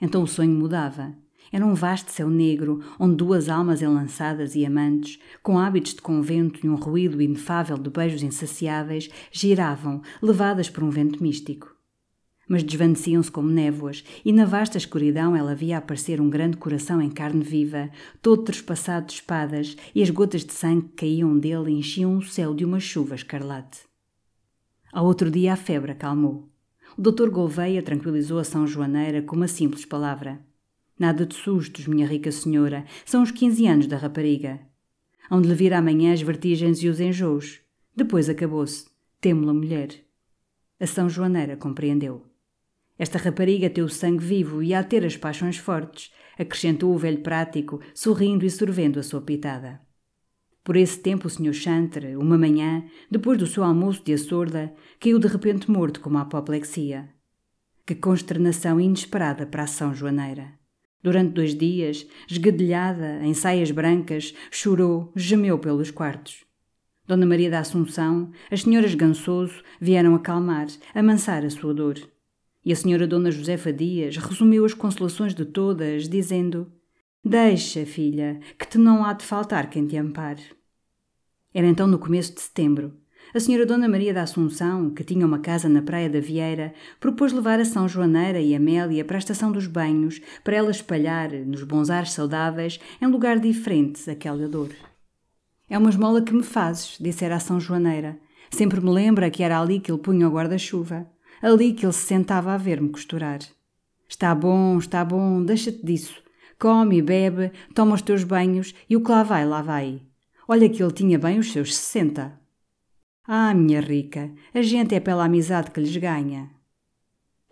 Então 0.00 0.22
o 0.22 0.26
sonho 0.26 0.54
mudava. 0.54 1.14
Era 1.52 1.66
um 1.66 1.74
vasto 1.74 2.10
céu 2.10 2.30
negro, 2.30 2.80
onde 2.98 3.16
duas 3.16 3.50
almas 3.50 3.82
enlaçadas 3.82 4.54
e 4.54 4.64
amantes, 4.64 5.18
com 5.42 5.58
hábitos 5.58 5.92
de 5.92 6.00
convento 6.00 6.64
e 6.64 6.68
um 6.70 6.74
ruído 6.74 7.20
inefável 7.20 7.76
de 7.76 7.90
beijos 7.90 8.22
insaciáveis, 8.22 9.10
giravam, 9.30 10.00
levadas 10.22 10.70
por 10.70 10.82
um 10.82 10.88
vento 10.88 11.22
místico 11.22 11.77
mas 12.48 12.62
desvaneciam-se 12.62 13.30
como 13.30 13.48
névoas, 13.48 14.02
e 14.24 14.32
na 14.32 14.44
vasta 14.44 14.78
escuridão 14.78 15.36
ela 15.36 15.54
via 15.54 15.78
aparecer 15.78 16.20
um 16.20 16.30
grande 16.30 16.56
coração 16.56 17.02
em 17.02 17.10
carne 17.10 17.44
viva, 17.44 17.90
todo 18.22 18.44
trespassado 18.44 19.06
de 19.06 19.12
espadas, 19.14 19.76
e 19.94 20.02
as 20.02 20.10
gotas 20.10 20.44
de 20.44 20.52
sangue 20.54 20.88
que 20.88 21.06
caíam 21.06 21.38
dele 21.38 21.72
enchiam 21.72 22.16
o 22.16 22.22
céu 22.22 22.54
de 22.54 22.64
uma 22.64 22.80
chuva 22.80 23.14
escarlate. 23.14 23.80
Ao 24.90 25.04
outro 25.04 25.30
dia 25.30 25.52
a 25.52 25.56
febre 25.56 25.92
acalmou. 25.92 26.48
O 26.96 27.02
doutor 27.02 27.30
Gouveia 27.30 27.82
tranquilizou 27.82 28.38
a 28.38 28.44
São 28.44 28.66
Joaneira 28.66 29.20
com 29.22 29.36
uma 29.36 29.46
simples 29.46 29.84
palavra. 29.84 30.40
Nada 30.98 31.24
de 31.24 31.34
sustos, 31.34 31.86
minha 31.86 32.06
rica 32.06 32.32
senhora, 32.32 32.84
são 33.04 33.22
os 33.22 33.30
quinze 33.30 33.66
anos 33.66 33.86
da 33.86 33.96
rapariga. 33.96 34.58
Hão 35.30 35.40
de 35.40 35.48
lhe 35.48 35.54
vir 35.54 35.74
amanhã 35.74 36.12
as 36.12 36.22
vertigens 36.22 36.82
e 36.82 36.88
os 36.88 36.98
enjoos. 36.98 37.60
Depois 37.94 38.28
acabou-se. 38.28 38.86
Temo-la 39.20 39.52
mulher. 39.52 39.90
A 40.80 40.86
São 40.86 41.08
Joaneira 41.08 41.56
compreendeu. 41.56 42.27
Esta 42.98 43.16
rapariga 43.18 43.70
tem 43.70 43.84
o 43.84 43.88
sangue 43.88 44.24
vivo 44.24 44.62
e 44.62 44.74
há 44.74 44.82
ter 44.82 45.04
as 45.04 45.16
paixões 45.16 45.56
fortes, 45.56 46.12
acrescentou 46.38 46.92
o 46.92 46.98
velho 46.98 47.22
prático, 47.22 47.80
sorrindo 47.94 48.44
e 48.44 48.50
sorvendo 48.50 48.98
a 48.98 49.02
sua 49.02 49.20
pitada. 49.20 49.80
Por 50.64 50.76
esse 50.76 50.98
tempo 50.98 51.28
o 51.28 51.30
Sr. 51.30 51.54
Chantre, 51.54 52.16
uma 52.16 52.36
manhã, 52.36 52.84
depois 53.10 53.38
do 53.38 53.46
seu 53.46 53.64
almoço 53.64 54.04
de 54.04 54.12
açorda, 54.12 54.74
caiu 55.00 55.18
de 55.18 55.26
repente 55.26 55.70
morto 55.70 56.00
com 56.00 56.10
uma 56.10 56.22
apoplexia. 56.22 57.08
Que 57.86 57.94
consternação 57.94 58.78
inesperada 58.78 59.46
para 59.46 59.62
a 59.62 59.66
São 59.66 59.94
Joaneira. 59.94 60.52
Durante 61.02 61.32
dois 61.32 61.54
dias, 61.54 62.06
esgadelhada, 62.28 63.20
em 63.22 63.32
saias 63.32 63.70
brancas, 63.70 64.34
chorou, 64.50 65.10
gemeu 65.16 65.58
pelos 65.58 65.90
quartos. 65.90 66.44
Dona 67.06 67.24
Maria 67.24 67.50
da 67.50 67.60
Assunção, 67.60 68.30
as 68.50 68.62
senhoras 68.62 68.94
Gansoso 68.94 69.62
vieram 69.80 70.14
acalmar, 70.14 70.66
amansar 70.94 71.46
a 71.46 71.50
sua 71.50 71.72
dor. 71.72 71.96
E 72.68 72.72
a 72.72 72.76
senhora 72.76 73.06
Dona 73.06 73.30
Josefa 73.30 73.72
Dias 73.72 74.18
resumiu 74.18 74.62
as 74.62 74.74
consolações 74.74 75.34
de 75.34 75.46
todas, 75.46 76.06
dizendo: 76.06 76.70
Deixa, 77.24 77.86
filha, 77.86 78.38
que 78.58 78.68
te 78.68 78.76
não 78.76 79.02
há 79.02 79.14
de 79.14 79.24
faltar 79.24 79.70
quem 79.70 79.86
te 79.86 79.96
ampare. 79.96 80.42
Era 81.54 81.66
então 81.66 81.86
no 81.86 81.98
começo 81.98 82.34
de 82.34 82.42
setembro. 82.42 82.92
A 83.34 83.40
senhora 83.40 83.64
Dona 83.64 83.88
Maria 83.88 84.12
da 84.12 84.20
Assunção, 84.20 84.90
que 84.90 85.02
tinha 85.02 85.24
uma 85.24 85.38
casa 85.38 85.66
na 85.66 85.80
Praia 85.80 86.10
da 86.10 86.20
Vieira, 86.20 86.74
propôs 87.00 87.32
levar 87.32 87.58
a 87.58 87.64
São 87.64 87.88
Joaneira 87.88 88.38
e 88.38 88.54
Amélia 88.54 89.02
para 89.02 89.16
a 89.16 89.18
estação 89.18 89.50
dos 89.50 89.66
banhos, 89.66 90.20
para 90.44 90.56
ela 90.56 90.70
espalhar, 90.70 91.32
nos 91.32 91.62
bons 91.62 91.88
ares 91.88 92.12
saudáveis, 92.12 92.78
em 93.00 93.06
lugar 93.06 93.38
diferente, 93.38 94.10
aquela 94.10 94.46
dor. 94.46 94.68
É 95.70 95.78
uma 95.78 95.88
esmola 95.88 96.20
que 96.20 96.34
me 96.34 96.42
fazes, 96.42 96.98
dissera 97.00 97.36
a 97.36 97.40
São 97.40 97.58
Joaneira. 97.58 98.18
Sempre 98.50 98.78
me 98.78 98.90
lembra 98.90 99.30
que 99.30 99.42
era 99.42 99.58
ali 99.58 99.80
que 99.80 99.90
ele 99.90 100.02
punha 100.02 100.28
o 100.28 100.32
guarda-chuva 100.32 101.06
ali 101.42 101.72
que 101.72 101.84
ele 101.84 101.92
se 101.92 102.06
sentava 102.06 102.52
a 102.52 102.56
ver-me 102.56 102.88
costurar. 102.88 103.40
Está 104.08 104.34
bom, 104.34 104.78
está 104.78 105.04
bom, 105.04 105.44
deixa-te 105.44 105.84
disso. 105.84 106.22
Come 106.58 106.98
e 106.98 107.02
bebe, 107.02 107.52
toma 107.74 107.94
os 107.94 108.02
teus 108.02 108.24
banhos 108.24 108.74
e 108.88 108.96
o 108.96 109.02
que 109.02 109.10
lá 109.10 109.22
vai, 109.22 109.46
lá 109.46 109.62
vai. 109.62 110.02
Olha 110.46 110.68
que 110.68 110.82
ele 110.82 110.92
tinha 110.92 111.18
bem 111.18 111.38
os 111.38 111.52
seus 111.52 111.76
sessenta. 111.76 112.38
Ah, 113.26 113.52
minha 113.54 113.80
rica, 113.80 114.32
a 114.54 114.62
gente 114.62 114.94
é 114.94 115.00
pela 115.00 115.26
amizade 115.26 115.70
que 115.70 115.80
lhes 115.80 115.96
ganha. 115.96 116.50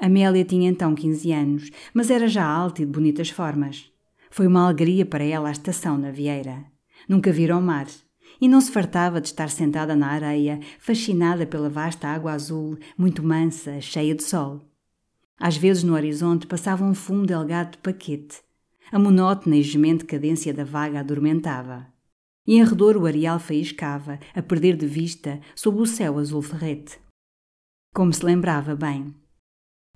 Amélia 0.01 0.45
tinha 0.45 0.69
então 0.69 0.95
quinze 0.95 1.33
anos, 1.33 1.71
mas 1.93 2.11
era 2.11 2.27
já 2.27 2.45
alta 2.45 2.83
e 2.83 2.87
de 2.87 2.93
bonitas 2.93 3.31
formas. 3.31 3.91
Foi 4.31 4.47
uma 4.47 4.65
alegria 4.65 5.07
para 5.07 5.25
ela 5.25 5.49
a 5.49 5.53
estação 5.53 5.97
na 5.99 6.11
Vieira. 6.11 6.65
Nunca 7.09 7.31
viram 7.31 7.61
mar 7.61 7.87
e 8.41 8.49
não 8.49 8.61
se 8.61 8.71
fartava 8.71 9.21
de 9.21 9.29
estar 9.29 9.49
sentada 9.49 9.95
na 9.97 10.09
areia, 10.09 10.61
fascinada 10.79 11.47
pela 11.47 11.69
vasta 11.69 12.09
água 12.09 12.33
azul, 12.33 12.79
muito 12.97 13.23
mansa, 13.23 13.81
cheia 13.81 14.15
de 14.15 14.23
sol. 14.23 14.63
Às 15.39 15.57
vezes 15.57 15.83
no 15.83 15.95
horizonte 15.95 16.47
passava 16.47 16.85
um 16.85 16.95
fumo 16.95 17.27
delgado 17.27 17.73
de 17.73 17.79
paquete. 17.79 18.41
A 18.91 18.99
monótona 18.99 19.57
e 19.57 19.63
gemente 19.63 20.05
cadência 20.05 20.55
da 20.55 20.65
vaga 20.65 21.01
adormentava. 21.01 21.87
E 22.47 22.55
em 22.55 22.65
redor 22.65 22.97
o 22.97 23.07
areal 23.07 23.39
faiscava, 23.39 24.19
a 24.35 24.41
perder 24.41 24.77
de 24.77 24.87
vista, 24.87 25.41
sob 25.55 25.81
o 25.81 25.87
céu 25.87 26.19
azul 26.19 26.41
ferrete. 26.41 26.99
Como 27.93 28.13
se 28.13 28.25
lembrava 28.25 28.77
bem. 28.77 29.15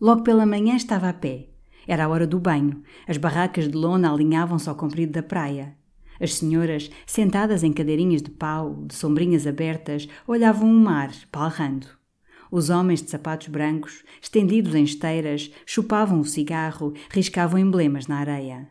Logo 0.00 0.22
pela 0.22 0.44
manhã 0.44 0.74
estava 0.74 1.08
a 1.08 1.12
pé. 1.12 1.50
Era 1.86 2.04
a 2.04 2.08
hora 2.08 2.26
do 2.26 2.40
banho. 2.40 2.82
As 3.06 3.16
barracas 3.16 3.68
de 3.68 3.76
lona 3.76 4.12
alinhavam-se 4.12 4.68
ao 4.68 4.74
comprido 4.74 5.12
da 5.12 5.22
praia. 5.22 5.76
As 6.20 6.34
senhoras, 6.34 6.90
sentadas 7.06 7.64
em 7.64 7.72
cadeirinhas 7.72 8.20
de 8.20 8.30
pau, 8.30 8.84
de 8.86 8.94
sombrinhas 8.94 9.46
abertas, 9.46 10.06
olhavam 10.26 10.70
o 10.70 10.74
mar, 10.74 11.10
palrando. 11.32 11.86
Os 12.50 12.68
homens 12.68 13.00
de 13.00 13.10
sapatos 13.10 13.48
brancos, 13.48 14.04
estendidos 14.20 14.74
em 14.74 14.84
esteiras, 14.84 15.50
chupavam 15.64 16.20
o 16.20 16.24
cigarro, 16.24 16.92
riscavam 17.08 17.58
emblemas 17.58 18.06
na 18.06 18.18
areia. 18.18 18.68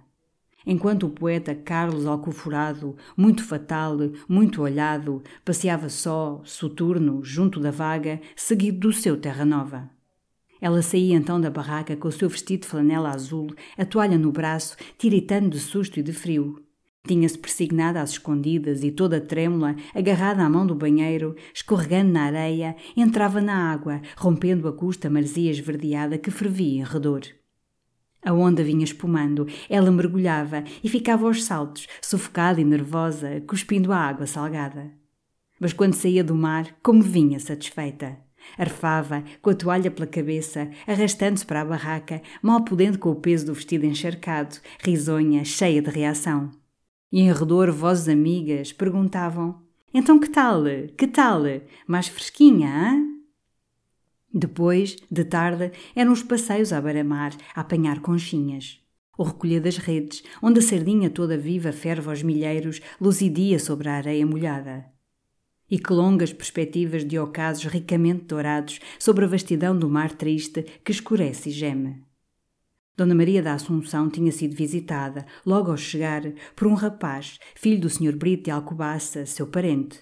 Enquanto 0.66 1.08
o 1.08 1.10
poeta 1.10 1.56
Carlos 1.56 2.06
Alcoforado, 2.06 2.96
muito 3.16 3.44
fatal, 3.44 3.98
muito 4.28 4.62
olhado, 4.62 5.24
passeava 5.44 5.90
só, 5.90 6.42
soturno, 6.44 7.24
junto 7.24 7.60
da 7.60 7.72
vaga, 7.72 8.22
seguido 8.36 8.90
do 8.90 8.94
seu 8.94 9.18
Terra 9.18 9.46
Nova. 9.46 9.90
Ela 10.62 10.82
saía 10.82 11.16
então 11.16 11.40
da 11.40 11.50
barraca 11.50 11.96
com 11.96 12.10
o 12.10 12.12
seu 12.12 12.28
vestido 12.28 12.62
de 12.62 12.68
flanela 12.68 13.10
azul, 13.10 13.48
a 13.78 13.86
toalha 13.86 14.18
no 14.18 14.32
braço, 14.32 14.76
tiritando 14.98 15.50
de 15.50 15.60
susto 15.60 16.00
e 16.00 16.04
de 16.04 16.12
frio. 16.12 16.62
Tinha-se 17.08 17.38
persignada 17.38 18.02
às 18.02 18.12
escondidas 18.12 18.84
e 18.84 18.92
toda 18.92 19.22
trêmula, 19.22 19.76
agarrada 19.96 20.44
à 20.44 20.50
mão 20.50 20.68
do 20.68 20.76
banheiro, 20.76 21.36
escorregando 21.54 22.12
na 22.12 22.24
areia, 22.24 22.76
entrava 22.96 23.40
na 23.40 23.72
água, 23.72 24.02
rompendo 24.18 24.68
a 24.68 24.74
custa 24.74 25.10
marzia 25.10 25.50
esverdeada 25.50 26.18
que 26.18 26.30
fervia 26.30 26.82
em 26.82 26.84
redor. 26.84 27.22
A 28.22 28.34
onda 28.34 28.64
vinha 28.64 28.84
espumando, 28.84 29.48
ela 29.70 29.90
mergulhava 29.90 30.64
e 30.84 30.90
ficava 30.90 31.26
aos 31.26 31.44
saltos, 31.46 31.88
sufocada 32.02 32.60
e 32.60 32.66
nervosa, 32.66 33.42
cuspindo 33.48 33.94
a 33.94 33.98
água 33.98 34.28
salgada. 34.28 34.92
Mas 35.60 35.72
quando 35.72 35.94
saía 35.94 36.24
do 36.24 36.36
mar, 36.36 36.76
como 36.84 37.02
vinha 37.02 37.40
satisfeita. 37.40 38.18
Arfava, 38.58 39.24
com 39.42 39.50
a 39.50 39.56
toalha 39.56 39.92
pela 39.92 40.08
cabeça, 40.08 40.70
arrastando-se 40.86 41.46
para 41.46 41.62
a 41.62 41.66
barraca, 41.66 42.22
mal 42.42 42.64
podendo 42.64 42.98
com 43.00 43.10
o 43.12 43.16
peso 43.16 43.46
do 43.46 43.54
vestido 43.54 43.86
encharcado, 43.86 44.58
risonha, 44.80 45.44
cheia 45.46 45.82
de 45.82 45.90
reação. 45.90 46.52
E 47.12 47.22
em 47.22 47.32
redor 47.32 47.72
vozes 47.72 48.08
amigas 48.08 48.72
perguntavam: 48.72 49.62
Então 49.94 50.20
que 50.20 50.30
tal? 50.30 50.64
Que 50.98 51.08
tal? 51.08 51.42
Mais 51.88 52.08
fresquinha, 52.08 52.70
hã? 52.70 53.10
Depois, 54.32 54.96
de 55.10 55.24
tarde, 55.24 55.72
eram 55.96 56.12
os 56.12 56.22
passeios 56.22 56.72
à 56.72 56.80
beira-mar 56.80 57.36
a 57.56 57.62
apanhar 57.62 58.00
conchinhas. 58.00 58.80
O 59.18 59.24
recolher 59.24 59.60
das 59.60 59.78
redes, 59.78 60.24
onde 60.42 60.60
a 60.60 60.62
sardinha 60.62 61.10
toda 61.10 61.38
viva 61.38 61.72
ferve 61.72 62.08
aos 62.10 62.22
milheiros, 62.22 62.80
luzidia 63.02 63.60
sobre 63.60 63.90
a 63.90 63.96
areia 63.96 64.26
molhada. 64.26 64.86
E 65.70 65.80
que 65.80 65.92
longas 65.92 66.32
perspectivas 66.32 67.04
de 67.04 67.18
ocasos 67.18 67.66
ricamente 67.66 68.26
dourados 68.26 68.80
sobre 69.00 69.26
a 69.26 69.28
vastidão 69.28 69.78
do 69.78 69.90
mar 69.90 70.12
triste 70.12 70.64
que 70.86 70.92
escurece 70.92 71.50
e 71.50 71.52
geme. 71.52 72.09
Dona 73.00 73.16
Maria 73.16 73.42
da 73.42 73.54
Assunção 73.54 74.10
tinha 74.10 74.30
sido 74.30 74.58
visitada, 74.58 75.26
logo 75.46 75.72
ao 75.72 75.78
chegar, 75.78 76.22
por 76.54 76.68
um 76.68 76.74
rapaz, 76.74 77.40
filho 77.56 77.80
do 77.80 77.90
Sr. 77.90 78.14
Brito 78.14 78.44
de 78.44 78.52
Alcobaça, 78.52 79.26
seu 79.26 79.48
parente. 79.48 80.02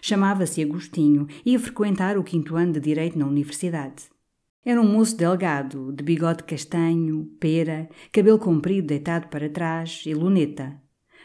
Chamava-se 0.00 0.60
Agostinho 0.60 1.28
e 1.46 1.52
ia 1.52 1.60
frequentar 1.60 2.18
o 2.18 2.24
quinto 2.24 2.56
ano 2.56 2.72
de 2.72 2.80
Direito 2.80 3.16
na 3.16 3.28
Universidade. 3.28 4.06
Era 4.64 4.80
um 4.80 4.92
moço 4.92 5.16
delgado, 5.16 5.92
de 5.92 6.02
bigode 6.02 6.42
castanho, 6.42 7.30
pera, 7.38 7.88
cabelo 8.10 8.40
comprido 8.40 8.88
deitado 8.88 9.28
para 9.28 9.48
trás 9.48 10.02
e 10.04 10.12
luneta. 10.12 10.76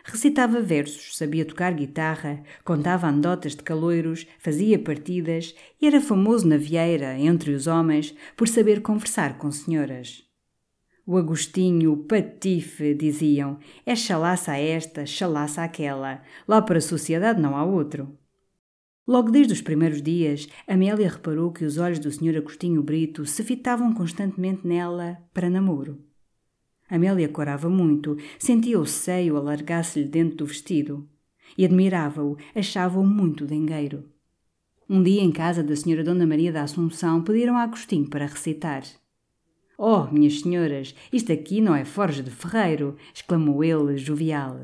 Recitava 0.04 0.62
versos, 0.62 1.18
sabia 1.18 1.46
tocar 1.46 1.74
guitarra, 1.74 2.44
contava 2.64 3.08
anedotas 3.08 3.56
de 3.56 3.64
caloiros, 3.64 4.28
fazia 4.38 4.78
partidas 4.78 5.56
e 5.82 5.88
era 5.88 6.00
famoso 6.00 6.48
na 6.48 6.58
vieira, 6.58 7.18
entre 7.18 7.54
os 7.54 7.66
homens, 7.66 8.14
por 8.36 8.48
saber 8.48 8.84
conversar 8.84 9.40
com 9.40 9.50
senhoras. 9.50 10.27
O 11.10 11.16
Agostinho, 11.16 11.96
patife, 12.04 12.94
diziam, 12.94 13.60
é 13.86 13.96
chalaça 13.96 14.58
esta, 14.58 15.06
chalaça 15.06 15.64
aquela. 15.64 16.22
Lá 16.46 16.62
para 16.62 16.80
a 16.80 16.82
sociedade 16.82 17.42
não 17.42 17.56
há 17.56 17.64
outro. 17.64 18.20
Logo 19.08 19.32
desde 19.32 19.54
os 19.54 19.62
primeiros 19.62 20.02
dias, 20.02 20.50
Amélia 20.68 21.10
reparou 21.10 21.54
que 21.54 21.64
os 21.64 21.78
olhos 21.78 22.00
do 22.00 22.12
Sr. 22.12 22.36
Agostinho 22.36 22.84
Brito 22.84 23.26
se 23.26 23.42
fitavam 23.42 23.94
constantemente 23.94 24.68
nela 24.68 25.18
para 25.34 25.50
namoro. 25.50 25.98
Amélia 26.90 27.30
corava 27.30 27.70
muito, 27.70 28.18
sentia 28.38 28.78
o 28.78 28.86
seio 28.86 29.38
alargar-se-lhe 29.38 30.10
dentro 30.10 30.36
do 30.36 30.46
vestido. 30.46 31.08
E 31.58 31.64
admirava-o, 31.64 32.36
achava-o 32.54 33.06
muito 33.06 33.46
dengueiro. 33.46 34.04
Um 34.90 35.02
dia, 35.02 35.22
em 35.22 35.32
casa 35.32 35.64
da 35.64 35.74
Sra. 35.74 36.04
Dona 36.04 36.28
Maria 36.28 36.52
da 36.52 36.64
Assunção, 36.64 37.24
pediram 37.24 37.56
a 37.56 37.62
Agostinho 37.62 38.10
para 38.10 38.26
recitar. 38.26 38.84
Oh, 39.78 40.06
minhas 40.06 40.42
senhoras, 40.42 40.96
isto 41.14 41.32
aqui 41.32 41.62
não 41.62 41.76
é 41.76 41.86
forja 41.86 42.24
de 42.24 42.32
ferreiro, 42.32 42.98
exclamou 43.14 43.64
ele, 43.64 43.96
jovial. 43.96 44.62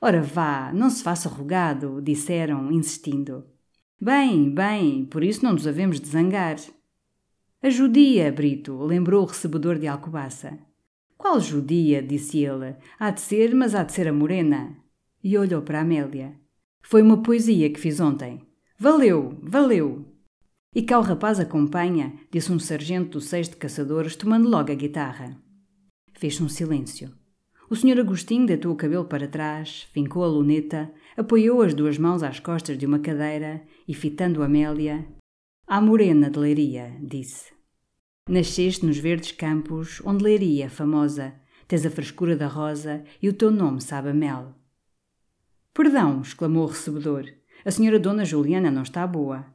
Ora 0.00 0.20
vá, 0.20 0.70
não 0.74 0.90
se 0.90 1.02
faça 1.02 1.30
rogado, 1.30 2.02
disseram, 2.02 2.70
insistindo. 2.70 3.46
Bem, 3.98 4.50
bem, 4.50 5.06
por 5.06 5.24
isso 5.24 5.42
não 5.42 5.54
nos 5.54 5.66
havemos 5.66 5.98
de 5.98 6.08
zangar. 6.08 6.56
A 7.62 7.70
judia, 7.70 8.30
Brito, 8.30 8.76
lembrou 8.84 9.22
o 9.22 9.26
recebedor 9.26 9.78
de 9.78 9.86
Alcobaça. 9.86 10.58
Qual 11.16 11.40
judia? 11.40 12.02
disse 12.02 12.44
ele. 12.44 12.76
Há 12.98 13.10
de 13.10 13.22
ser, 13.22 13.54
mas 13.54 13.74
há 13.74 13.82
de 13.82 13.92
ser 13.92 14.06
a 14.06 14.12
morena. 14.12 14.76
E 15.22 15.38
olhou 15.38 15.62
para 15.62 15.80
Amélia. 15.80 16.38
Foi 16.82 17.00
uma 17.00 17.22
poesia 17.22 17.70
que 17.70 17.80
fiz 17.80 17.98
ontem. 17.98 18.46
Valeu, 18.78 19.38
valeu. 19.42 20.03
E 20.74 20.82
cá 20.82 20.98
o 20.98 21.02
rapaz 21.02 21.38
acompanha, 21.38 22.12
disse 22.32 22.50
um 22.50 22.58
sargento 22.58 23.10
do 23.10 23.20
seis 23.20 23.48
de 23.48 23.54
caçadores, 23.54 24.16
tomando 24.16 24.48
logo 24.48 24.72
a 24.72 24.74
guitarra. 24.74 25.36
Fez-se 26.14 26.42
um 26.42 26.48
silêncio. 26.48 27.12
O 27.70 27.76
senhor 27.76 27.98
Agostinho 27.98 28.44
deitou 28.44 28.72
o 28.72 28.76
cabelo 28.76 29.04
para 29.04 29.28
trás, 29.28 29.88
fincou 29.92 30.24
a 30.24 30.26
luneta, 30.26 30.92
apoiou 31.16 31.62
as 31.62 31.74
duas 31.74 31.96
mãos 31.96 32.22
às 32.22 32.40
costas 32.40 32.76
de 32.76 32.86
uma 32.86 32.98
cadeira 32.98 33.62
e, 33.86 33.94
fitando 33.94 34.42
Amélia, 34.42 35.06
À 35.66 35.80
morena 35.80 36.28
de 36.28 36.38
Leiria, 36.38 36.94
disse. 37.00 37.52
Nasceste 38.28 38.84
nos 38.84 38.98
verdes 38.98 39.32
campos, 39.32 40.02
onde 40.04 40.24
Leiria, 40.24 40.68
famosa, 40.68 41.34
tens 41.68 41.86
a 41.86 41.90
frescura 41.90 42.36
da 42.36 42.48
rosa 42.48 43.04
e 43.22 43.28
o 43.28 43.32
teu 43.32 43.50
nome 43.50 43.80
sabe 43.80 44.10
a 44.10 44.14
mel. 44.14 44.54
Perdão, 45.72 46.20
exclamou 46.20 46.64
o 46.64 46.68
recebedor. 46.68 47.26
A 47.64 47.70
senhora 47.70 47.98
Dona 47.98 48.24
Juliana 48.24 48.70
não 48.70 48.82
está 48.82 49.06
boa. 49.06 49.53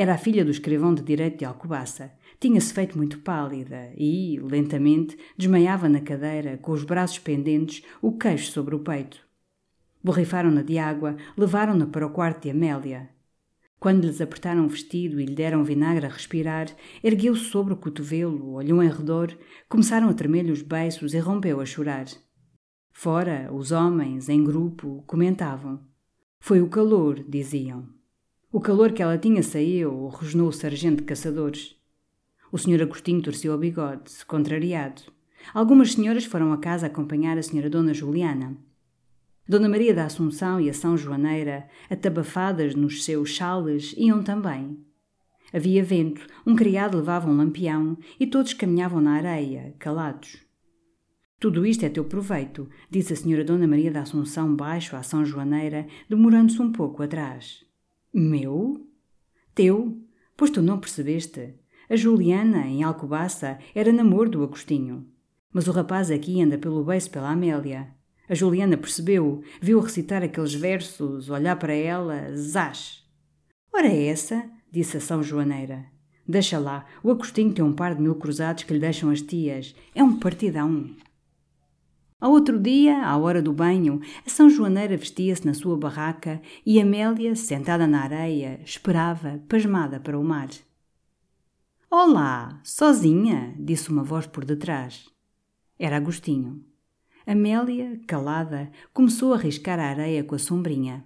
Era 0.00 0.14
a 0.14 0.16
filha 0.16 0.44
do 0.44 0.52
escrivão 0.52 0.94
de 0.94 1.02
direito 1.02 1.38
de 1.38 1.44
Alcobaça. 1.44 2.12
Tinha-se 2.38 2.72
feito 2.72 2.96
muito 2.96 3.18
pálida 3.18 3.90
e, 3.96 4.38
lentamente, 4.38 5.18
desmaiava 5.36 5.88
na 5.88 6.00
cadeira, 6.00 6.56
com 6.56 6.70
os 6.70 6.84
braços 6.84 7.18
pendentes, 7.18 7.82
o 8.00 8.16
queixo 8.16 8.52
sobre 8.52 8.76
o 8.76 8.78
peito. 8.78 9.18
Borrifaram-na 10.00 10.62
de 10.62 10.78
água, 10.78 11.16
levaram-na 11.36 11.84
para 11.84 12.06
o 12.06 12.10
quarto 12.10 12.44
de 12.44 12.50
Amélia. 12.50 13.10
Quando 13.80 14.04
lhes 14.04 14.20
apertaram 14.20 14.66
o 14.66 14.68
vestido 14.68 15.20
e 15.20 15.26
lhe 15.26 15.34
deram 15.34 15.64
vinagre 15.64 16.06
a 16.06 16.08
respirar, 16.08 16.68
ergueu-se 17.02 17.46
sobre 17.46 17.72
o 17.72 17.76
cotovelo, 17.76 18.52
olhou 18.52 18.80
em 18.80 18.88
redor, 18.88 19.36
começaram 19.68 20.08
a 20.08 20.14
tremer-lhe 20.14 20.52
os 20.52 20.62
beiços 20.62 21.12
e 21.12 21.18
rompeu 21.18 21.60
a 21.60 21.66
chorar. 21.66 22.06
Fora, 22.92 23.50
os 23.52 23.72
homens, 23.72 24.28
em 24.28 24.44
grupo, 24.44 25.02
comentavam. 25.08 25.80
Foi 26.38 26.60
o 26.62 26.68
calor, 26.68 27.20
diziam. 27.28 27.97
O 28.50 28.60
calor 28.60 28.92
que 28.92 29.02
ela 29.02 29.18
tinha 29.18 29.42
saiu, 29.42 30.06
rosnou 30.06 30.48
o 30.48 30.52
sargento 30.52 31.02
de 31.02 31.02
caçadores. 31.02 31.76
O 32.50 32.56
senhor 32.56 32.80
Agostinho 32.80 33.20
torceu 33.20 33.54
o 33.54 33.58
bigode, 33.58 34.24
contrariado. 34.26 35.02
Algumas 35.52 35.92
senhoras 35.92 36.24
foram 36.24 36.50
a 36.50 36.56
casa 36.56 36.86
acompanhar 36.86 37.36
a 37.36 37.42
senhora 37.42 37.68
Dona 37.68 37.92
Juliana. 37.92 38.56
Dona 39.46 39.68
Maria 39.68 39.92
da 39.92 40.06
Assunção 40.06 40.58
e 40.58 40.70
a 40.70 40.72
São 40.72 40.96
Joaneira, 40.96 41.68
atabafadas 41.90 42.74
nos 42.74 43.04
seus 43.04 43.28
chales, 43.28 43.94
iam 43.98 44.22
também. 44.22 44.82
Havia 45.52 45.84
vento, 45.84 46.26
um 46.46 46.56
criado 46.56 46.96
levava 46.96 47.28
um 47.28 47.36
lampião 47.36 47.98
e 48.18 48.26
todos 48.26 48.54
caminhavam 48.54 49.02
na 49.02 49.12
areia, 49.12 49.74
calados. 49.78 50.38
Tudo 51.38 51.66
isto 51.66 51.84
é 51.84 51.90
teu 51.90 52.04
proveito, 52.04 52.66
disse 52.90 53.12
a 53.12 53.16
senhora 53.16 53.44
Dona 53.44 53.66
Maria 53.66 53.92
da 53.92 54.00
Assunção 54.00 54.56
baixo 54.56 54.96
à 54.96 55.02
São 55.02 55.22
Joaneira, 55.22 55.86
demorando-se 56.08 56.62
um 56.62 56.72
pouco 56.72 57.02
atrás. 57.02 57.67
Meu? 58.18 58.84
Teu? 59.54 59.96
Pois 60.36 60.50
tu 60.50 60.60
não 60.60 60.80
percebeste. 60.80 61.54
A 61.88 61.94
Juliana, 61.94 62.66
em 62.66 62.82
Alcobaça, 62.82 63.60
era 63.72 63.92
namoro 63.92 64.28
do 64.28 64.42
Agostinho. 64.42 65.06
Mas 65.52 65.68
o 65.68 65.70
rapaz 65.70 66.10
aqui 66.10 66.42
anda 66.42 66.58
pelo 66.58 66.82
beiço 66.82 67.12
pela 67.12 67.30
Amélia. 67.30 67.94
A 68.28 68.34
Juliana 68.34 68.76
percebeu, 68.76 69.40
viu 69.62 69.78
recitar 69.78 70.24
aqueles 70.24 70.52
versos, 70.52 71.30
olhar 71.30 71.54
para 71.56 71.72
ela, 71.72 72.34
zás. 72.34 73.04
Ora 73.72 73.86
é 73.86 74.06
essa, 74.06 74.50
disse 74.68 74.96
a 74.96 75.00
São 75.00 75.22
Joaneira. 75.22 75.86
Deixa 76.26 76.58
lá, 76.58 76.86
o 77.04 77.12
Agostinho 77.12 77.54
tem 77.54 77.64
um 77.64 77.72
par 77.72 77.94
de 77.94 78.02
mil 78.02 78.16
cruzados 78.16 78.64
que 78.64 78.72
lhe 78.74 78.80
deixam 78.80 79.10
as 79.10 79.22
tias. 79.22 79.76
É 79.94 80.02
um 80.02 80.18
partidão. 80.18 80.90
Ao 82.20 82.32
outro 82.32 82.58
dia, 82.58 83.06
à 83.06 83.16
hora 83.16 83.40
do 83.40 83.52
banho, 83.52 84.00
a 84.26 84.28
São 84.28 84.50
Joaneira 84.50 84.96
vestia-se 84.96 85.46
na 85.46 85.54
sua 85.54 85.76
barraca 85.76 86.42
e 86.66 86.80
Amélia, 86.80 87.36
sentada 87.36 87.86
na 87.86 88.02
areia, 88.02 88.60
esperava, 88.64 89.40
pasmada 89.48 90.00
para 90.00 90.18
o 90.18 90.24
mar. 90.24 90.48
Olá, 91.88 92.60
sozinha? 92.64 93.54
disse 93.56 93.88
uma 93.88 94.02
voz 94.02 94.26
por 94.26 94.44
detrás. 94.44 95.08
Era 95.78 95.96
Agostinho. 95.96 96.64
Amélia, 97.24 98.00
calada, 98.04 98.68
começou 98.92 99.32
a 99.32 99.38
riscar 99.38 99.78
a 99.78 99.86
areia 99.86 100.24
com 100.24 100.34
a 100.34 100.40
sombrinha. 100.40 101.04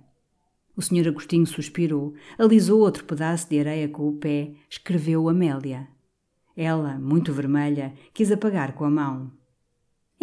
O 0.75 0.81
senhor 0.81 1.07
Agostinho 1.07 1.47
suspirou, 1.47 2.15
alisou 2.39 2.81
outro 2.81 3.05
pedaço 3.05 3.51
de 3.51 3.61
areia 3.61 3.87
com 3.87 4.09
o 4.09 4.17
pé, 4.17 4.55
escreveu 4.67 5.29
Amélia. 5.29 5.89
Ela, 6.57 6.99
muito 6.99 7.35
vermelha, 7.35 7.93
quis 8.15 8.33
apagar 8.33 8.73
com 8.73 8.87
a 8.87 8.91
mão. 8.91 9.42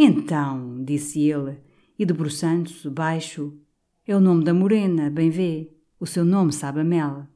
Então, 0.02 0.82
disse 0.86 1.20
ele, 1.30 1.58
e 2.00 2.06
debruçando-se, 2.06 2.90
baixo, 2.90 3.60
é 4.08 4.16
o 4.16 4.22
nome 4.22 4.46
da 4.46 4.54
morena, 4.54 5.10
bem 5.10 5.30
vê. 5.30 5.74
O 6.00 6.06
seu 6.06 6.24
nome 6.24 6.54
sabe 6.54 6.80
a 6.80 6.84
mel. 6.86 7.28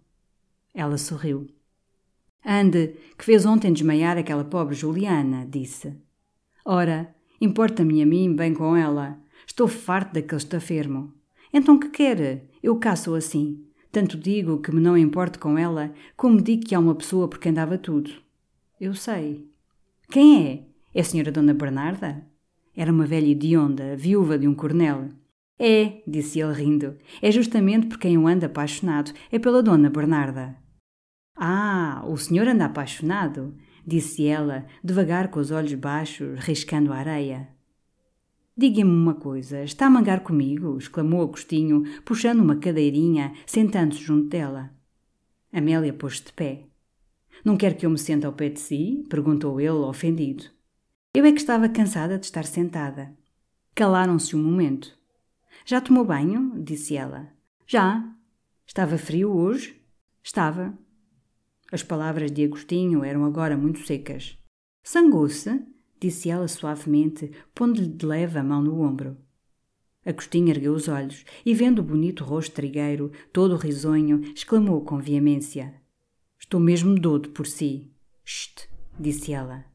Ela 0.73 0.97
sorriu. 0.97 1.45
Ande, 2.45 2.95
que 3.17 3.26
fez 3.26 3.45
ontem 3.45 3.73
desmaiar 3.73 4.17
aquela 4.17 4.45
pobre 4.45 4.76
Juliana, 4.76 5.45
disse. 5.45 5.93
Ora, 6.63 7.13
importa-me 7.41 8.02
a 8.02 8.06
mim 8.06 8.34
bem 8.34 8.54
com 8.54 8.78
ela. 8.78 9.19
Estou 9.45 9.67
farto 9.67 10.13
daquele 10.13 10.38
estafermo. 10.38 11.13
Então 11.54 11.78
que 11.78 11.89
quer? 11.89 12.47
Eu 12.63 12.78
caço 12.78 13.13
assim. 13.13 13.62
Tanto 13.91 14.17
digo 14.17 14.62
que 14.62 14.73
me 14.73 14.80
não 14.80 14.97
importo 14.97 15.38
com 15.38 15.58
ela, 15.58 15.93
como 16.15 16.41
digo 16.41 16.63
que 16.63 16.73
há 16.73 16.80
uma 16.80 16.95
pessoa 16.95 17.28
por 17.28 17.39
quem 17.39 17.52
dava 17.52 17.78
tudo. 17.78 18.10
Eu 18.80 18.95
sei. 18.95 19.52
Quem 20.10 20.47
é? 20.47 20.63
É 20.95 21.02
a 21.02 21.04
senhora 21.04 21.30
Dona 21.30 21.54
Bernarda? 21.54 22.32
Era 22.76 22.92
uma 22.92 23.06
velha 23.06 23.28
hedionda, 23.28 23.96
viúva 23.96 24.38
de 24.38 24.48
um 24.48 24.56
coronel. 24.56 25.10
É, 25.60 26.02
disse 26.08 26.40
ele 26.40 26.54
rindo, 26.54 26.98
é 27.22 27.32
justamente 27.32 27.88
por 27.88 28.00
quem 28.00 28.16
eu 28.16 28.28
ando 28.28 28.46
apaixonado, 28.46 29.14
é 29.32 29.38
pela 29.38 29.62
Dona 29.62 29.90
Bernarda. 29.90 30.58
Ah, 31.36 32.04
o 32.08 32.18
senhor 32.18 32.48
anda 32.48 32.66
apaixonado, 32.66 33.56
disse 33.86 34.26
ela, 34.26 34.66
devagar 34.84 35.30
com 35.30 35.40
os 35.40 35.52
olhos 35.52 35.74
baixos, 35.76 36.40
riscando 36.40 36.92
a 36.92 36.98
areia. 36.98 37.48
Diga-me 38.56 38.92
uma 38.92 39.16
coisa, 39.16 39.64
está 39.64 39.88
a 39.88 39.90
mangar 39.90 40.22
comigo? 40.22 40.78
exclamou 40.78 41.24
Agostinho, 41.24 41.84
puxando 42.06 42.40
uma 42.40 42.56
cadeirinha, 42.56 43.34
sentando-se 43.48 44.02
junto 44.02 44.30
dela. 44.30 44.72
Amélia 45.52 45.94
pôs-se 45.94 46.26
de 46.26 46.34
pé. 46.34 46.66
Não 47.44 47.58
quer 47.58 47.76
que 47.76 47.86
eu 47.86 47.90
me 47.90 47.98
sente 47.98 48.26
ao 48.26 48.34
pé 48.34 48.50
de 48.50 48.60
si? 48.60 49.04
perguntou 49.10 49.60
ele, 49.60 49.70
ofendido. 49.70 50.53
Eu 51.15 51.26
é 51.26 51.32
que 51.32 51.39
estava 51.39 51.69
cansada 51.69 52.17
de 52.17 52.26
estar 52.26 52.43
sentada. 52.43 53.15
Calaram-se 53.76 54.36
um 54.36 54.43
momento. 54.43 54.97
Já 55.63 55.80
tomou 55.80 56.04
banho? 56.04 56.60
disse 56.63 56.97
ela. 56.97 57.32
Já. 57.67 58.04
Estava 58.65 58.97
frio 58.97 59.32
hoje? 59.32 59.80
Estava. 60.23 60.76
As 61.71 61.84
palavras 61.84 62.32
de 62.32 62.43
Agostinho 62.43 63.04
eram 63.04 63.26
agora 63.26 63.56
muito 63.56 63.86
secas. 63.86 64.39
Sangou-se? 64.82 65.63
disse 66.02 66.32
ela 66.32 66.47
suavemente, 66.47 67.32
pondo-lhe 67.54 67.88
de 67.88 68.06
leve 68.08 68.39
a 68.39 68.43
mão 68.43 68.63
no 68.63 68.82
ombro. 68.82 69.15
Agostinho 70.04 70.49
ergueu 70.49 70.73
os 70.73 70.88
olhos 70.88 71.23
e, 71.45 71.54
vendo 71.54 71.80
o 71.80 71.84
bonito 71.84 72.23
rosto 72.23 72.56
trigueiro, 72.56 73.12
todo 73.32 73.56
risonho, 73.56 74.19
exclamou 74.34 74.82
com 74.82 74.97
veemência: 74.97 75.76
Estou 76.39 76.60
mesmo 76.60 76.95
dodo 76.95 77.30
por 77.30 77.45
si. 77.45 77.91
Chut! 78.26 78.67
disse 78.99 79.32
ela. 79.32 79.73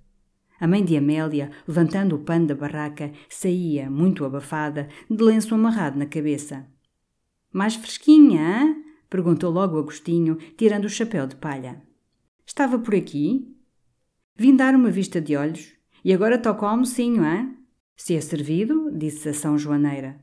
A 0.61 0.67
mãe 0.67 0.85
de 0.85 0.97
Amélia, 0.97 1.51
levantando 1.67 2.17
o 2.17 2.19
pano 2.19 2.47
da 2.47 2.55
barraca, 2.55 3.13
saía, 3.29 3.89
muito 3.89 4.25
abafada, 4.25 4.89
de 5.09 5.23
lenço 5.23 5.55
amarrado 5.55 5.99
na 5.99 6.07
cabeça. 6.07 6.67
Mais 7.53 7.77
fresquinha, 7.77 8.41
hein? 8.41 8.85
perguntou 9.09 9.51
logo 9.51 9.79
Agostinho, 9.79 10.37
tirando 10.57 10.85
o 10.87 10.91
chapéu 10.91 11.27
de 11.27 11.37
palha. 11.37 11.83
Estava 12.45 12.79
por 12.79 12.95
aqui? 12.95 13.55
Vim 14.37 14.57
dar 14.57 14.75
uma 14.75 14.91
vista 14.91 15.21
de 15.21 15.37
olhos. 15.37 15.73
E 16.05 16.13
agora 16.13 16.39
toca 16.39 16.65
o 16.65 16.69
almocinho, 16.69 17.25
hein? 17.25 17.57
Se 17.97 18.15
é 18.15 18.21
servido, 18.21 18.91
disse 18.93 19.29
a 19.29 19.35
São 19.35 19.59
Joaneira. 19.59 20.19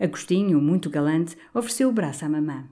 Agostinho, 0.00 0.60
muito 0.60 0.90
galante, 0.90 1.36
ofereceu 1.54 1.88
o 1.88 1.92
braço 1.92 2.24
à 2.24 2.28
mamã. 2.28 2.68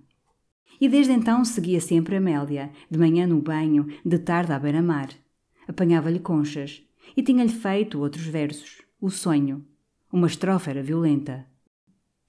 E 0.80 0.88
desde 0.88 1.12
então 1.12 1.44
seguia 1.44 1.80
sempre 1.80 2.16
Amélia, 2.16 2.70
de 2.90 2.98
manhã 2.98 3.26
no 3.26 3.40
banho, 3.40 3.86
de 4.04 4.18
tarde 4.18 4.52
à 4.52 4.58
beira-mar. 4.58 5.10
Apanhava-lhe 5.68 6.18
conchas, 6.18 6.82
e 7.16 7.22
tinha-lhe 7.22 7.50
feito 7.50 8.00
outros 8.00 8.24
versos. 8.24 8.82
O 9.00 9.10
sonho. 9.10 9.64
Uma 10.12 10.26
estrofe 10.26 10.70
era 10.70 10.82
violenta. 10.82 11.46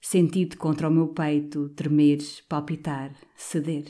Senti-te 0.00 0.56
contra 0.56 0.88
o 0.88 0.90
meu 0.90 1.08
peito, 1.08 1.68
tremer, 1.70 2.18
palpitar, 2.48 3.14
ceder. 3.36 3.84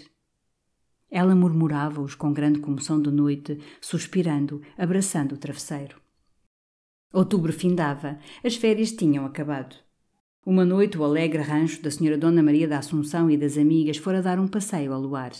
Ela 1.11 1.35
murmurava-os 1.35 2.15
com 2.15 2.33
grande 2.33 2.59
comoção 2.59 3.01
de 3.01 3.11
noite, 3.11 3.59
suspirando, 3.81 4.63
abraçando 4.77 5.35
o 5.35 5.39
travesseiro. 5.39 6.01
Outubro 7.13 7.53
findava, 7.53 8.19
as 8.43 8.57
férias 8.57 8.93
tinham 8.93 9.27
acabado. 9.27 9.77
Uma 10.45 10.65
noite 10.65 10.99
o 10.99 11.05
alegre 11.05 11.43
rancho 11.43 11.83
da 11.83 11.91
senhora 11.91 12.17
Dona 12.19 12.43
Maria 12.43 12.67
da 12.67 12.79
Assunção 12.79 13.31
e 13.31 13.37
das 13.37 13.57
amigas 13.59 13.99
fora 13.99 14.23
dar 14.23 14.41
um 14.41 14.49
passeio 14.49 14.93
ao 14.93 15.01
luar. 15.01 15.33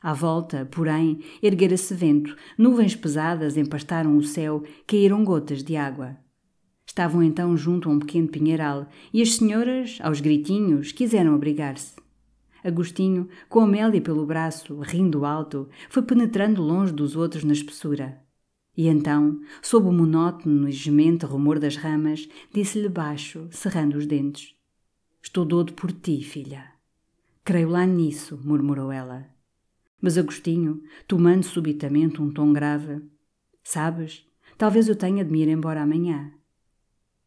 À 0.00 0.12
volta, 0.12 0.68
porém, 0.70 1.20
erguera-se 1.42 1.94
vento, 1.94 2.36
nuvens 2.56 2.94
pesadas 2.94 3.56
empastaram 3.56 4.16
o 4.16 4.22
céu, 4.22 4.62
caíram 4.86 5.24
gotas 5.24 5.64
de 5.64 5.74
água. 5.74 6.16
Estavam 6.86 7.22
então 7.22 7.56
junto 7.56 7.88
a 7.88 7.92
um 7.92 7.98
pequeno 7.98 8.28
pinheiral 8.28 8.88
e 9.12 9.20
as 9.20 9.34
senhoras, 9.34 9.98
aos 10.00 10.20
gritinhos, 10.20 10.92
quiseram 10.92 11.34
abrigar-se. 11.34 11.96
Agostinho, 12.62 13.28
com 13.48 13.60
Amélia 13.60 14.00
pelo 14.00 14.26
braço, 14.26 14.80
rindo 14.80 15.24
alto, 15.24 15.68
foi 15.88 16.02
penetrando 16.02 16.62
longe 16.62 16.92
dos 16.92 17.16
outros 17.16 17.44
na 17.44 17.52
espessura. 17.52 18.20
E 18.76 18.88
então, 18.88 19.40
sob 19.62 19.88
o 19.88 19.92
monótono 19.92 20.68
e 20.68 20.72
gemente 20.72 21.24
rumor 21.24 21.58
das 21.58 21.76
ramas, 21.76 22.28
disse-lhe 22.52 22.88
baixo, 22.88 23.48
cerrando 23.50 23.96
os 23.96 24.06
dentes: 24.06 24.54
Estou 25.22 25.44
dodo 25.44 25.72
por 25.72 25.90
ti, 25.92 26.22
filha. 26.22 26.72
Creio 27.42 27.70
lá 27.70 27.86
nisso, 27.86 28.38
murmurou 28.44 28.92
ela. 28.92 29.35
Mas 30.00 30.18
Agostinho, 30.18 30.82
tomando 31.06 31.44
subitamente 31.44 32.20
um 32.20 32.30
tom 32.30 32.52
grave, 32.52 33.02
sabes, 33.62 34.26
talvez 34.58 34.88
eu 34.88 34.96
tenha 34.96 35.24
de 35.24 35.30
me 35.30 35.42
ir 35.42 35.48
embora 35.48 35.82
amanhã. 35.82 36.32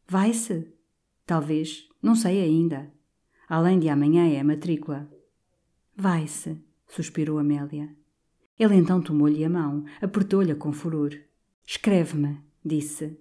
Vai-se? 0.08 0.68
Talvez, 1.26 1.88
não 2.02 2.16
sei 2.16 2.42
ainda. 2.42 2.92
Além 3.48 3.80
de 3.80 3.90
amanhã 3.90 4.28
é 4.28 4.40
a 4.40 4.44
matrícula. 4.44 5.10
Vai-se, 5.96 6.58
suspirou 6.88 7.40
Amélia. 7.40 7.96
Ele 8.58 8.76
então 8.76 9.02
tomou-lhe 9.02 9.44
a 9.44 9.50
mão, 9.50 9.86
apertou-lhe 10.02 10.54
com 10.56 10.74
furor. 10.74 11.12
Escreve-me, 11.66 12.40
disse. 12.64 13.18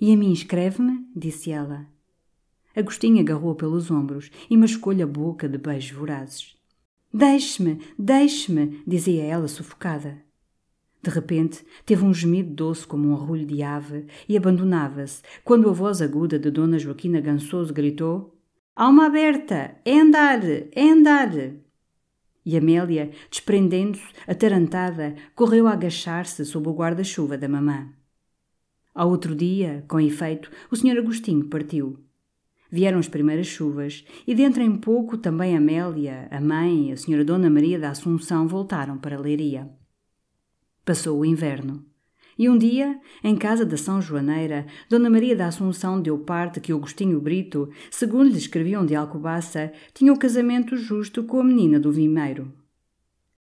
E 0.00 0.12
a 0.12 0.16
mim 0.16 0.32
escreve-me, 0.32 1.08
disse 1.14 1.50
ela. 1.50 1.86
Agostinho 2.76 3.20
agarrou 3.20 3.54
pelos 3.54 3.90
ombros 3.90 4.30
e 4.50 4.56
mascou-lhe 4.56 5.02
a 5.02 5.06
boca 5.06 5.48
de 5.48 5.56
beijos 5.56 5.96
vorazes. 5.96 6.56
Deixe-me, 7.16 7.78
deixe-me, 7.96 8.82
dizia 8.84 9.22
ela 9.22 9.46
sufocada. 9.46 10.20
De 11.00 11.10
repente, 11.10 11.64
teve 11.86 12.04
um 12.04 12.12
gemido 12.12 12.52
doce 12.52 12.84
como 12.84 13.08
um 13.08 13.14
arrulho 13.14 13.46
de 13.46 13.62
ave 13.62 14.06
e 14.28 14.36
abandonava-se, 14.36 15.22
quando 15.44 15.70
a 15.70 15.72
voz 15.72 16.02
aguda 16.02 16.40
de 16.40 16.50
Dona 16.50 16.76
Joaquina 16.76 17.20
Gansoso 17.20 17.72
gritou: 17.72 18.36
Alma 18.74 19.06
aberta! 19.06 19.76
É 19.84 19.96
andar! 19.96 20.40
É 20.44 20.90
andar! 20.90 21.30
E 22.44 22.56
Amélia, 22.56 23.12
desprendendo-se, 23.30 24.12
atarantada, 24.26 25.14
correu 25.36 25.68
a 25.68 25.72
agachar-se 25.74 26.44
sob 26.44 26.68
o 26.68 26.74
guarda-chuva 26.74 27.38
da 27.38 27.48
mamã. 27.48 27.92
Ao 28.92 29.08
outro 29.08 29.36
dia, 29.36 29.84
com 29.86 30.00
efeito, 30.00 30.50
o 30.68 30.74
senhor 30.74 30.98
Agostinho 30.98 31.44
partiu. 31.44 31.96
Vieram 32.74 32.98
as 32.98 33.06
primeiras 33.06 33.46
chuvas 33.46 34.04
e 34.26 34.34
dentro 34.34 34.60
em 34.60 34.74
pouco 34.74 35.16
também 35.16 35.56
Amélia, 35.56 36.26
a 36.28 36.40
mãe 36.40 36.88
e 36.88 36.92
a 36.92 36.96
senhora 36.96 37.24
Dona 37.24 37.48
Maria 37.48 37.78
da 37.78 37.90
Assunção 37.90 38.48
voltaram 38.48 38.98
para 38.98 39.16
Leiria. 39.16 39.70
Passou 40.84 41.20
o 41.20 41.24
inverno. 41.24 41.86
E 42.36 42.48
um 42.48 42.58
dia, 42.58 43.00
em 43.22 43.36
casa 43.36 43.64
da 43.64 43.76
São 43.76 44.02
Joaneira, 44.02 44.66
Dona 44.90 45.08
Maria 45.08 45.36
da 45.36 45.46
Assunção 45.46 46.02
deu 46.02 46.18
parte 46.18 46.58
que 46.58 46.72
Agostinho 46.72 47.20
Brito, 47.20 47.70
segundo 47.92 48.28
lhe 48.28 48.38
escreviam 48.38 48.84
de 48.84 48.96
Alcobaça, 48.96 49.72
tinha 49.94 50.12
o 50.12 50.18
casamento 50.18 50.76
justo 50.76 51.22
com 51.22 51.38
a 51.38 51.44
menina 51.44 51.78
do 51.78 51.92
Vimeiro. 51.92 52.52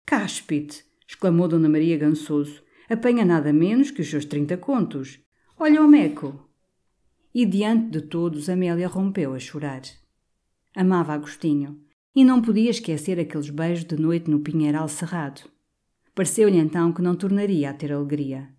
Cáspite! 0.06 0.84
exclamou 1.08 1.48
Dona 1.48 1.70
Maria 1.70 1.98
Gansoso. 1.98 2.62
Apanha 2.90 3.24
nada 3.24 3.54
menos 3.54 3.92
que 3.92 4.02
os 4.02 4.10
seus 4.10 4.26
trinta 4.26 4.58
contos. 4.58 5.22
Olha 5.58 5.82
o 5.82 5.88
meco! 5.88 6.51
E 7.34 7.46
diante 7.46 7.90
de 7.92 8.02
todos 8.02 8.50
Amélia 8.50 8.88
rompeu 8.88 9.34
a 9.34 9.40
chorar. 9.40 9.82
Amava 10.76 11.14
Agostinho 11.14 11.80
e 12.14 12.26
não 12.26 12.42
podia 12.42 12.70
esquecer 12.70 13.18
aqueles 13.20 13.50
beijos 13.50 13.86
de 13.86 13.96
noite 13.96 14.30
no 14.30 14.42
pinheiral 14.42 14.88
cerrado. 14.90 15.42
Pareceu-lhe 16.14 16.58
então 16.58 16.92
que 16.92 17.02
não 17.02 17.16
tornaria 17.16 17.70
a 17.70 17.74
ter 17.74 17.94
alegria. 17.94 18.50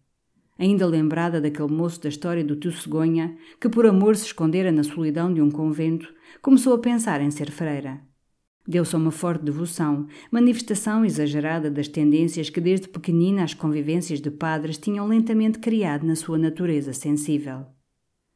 Ainda 0.58 0.86
lembrada 0.86 1.40
daquele 1.40 1.70
moço 1.70 2.00
da 2.00 2.08
história 2.08 2.42
do 2.42 2.56
tio 2.56 2.72
Cegonha, 2.72 3.36
que 3.60 3.68
por 3.68 3.84
amor 3.84 4.16
se 4.16 4.26
escondera 4.26 4.72
na 4.72 4.82
solidão 4.82 5.32
de 5.32 5.42
um 5.42 5.50
convento, 5.50 6.12
começou 6.40 6.74
a 6.74 6.78
pensar 6.78 7.20
em 7.20 7.30
ser 7.30 7.50
freira. 7.50 8.00
Deu-se 8.66 8.94
uma 8.94 9.10
forte 9.10 9.44
devoção, 9.44 10.06
manifestação 10.30 11.04
exagerada 11.04 11.70
das 11.70 11.88
tendências 11.88 12.48
que 12.48 12.60
desde 12.60 12.88
pequenina 12.88 13.42
as 13.42 13.52
convivências 13.52 14.20
de 14.20 14.30
padres 14.30 14.78
tinham 14.78 15.06
lentamente 15.08 15.58
criado 15.58 16.06
na 16.06 16.14
sua 16.14 16.38
natureza 16.38 16.92
sensível. 16.92 17.66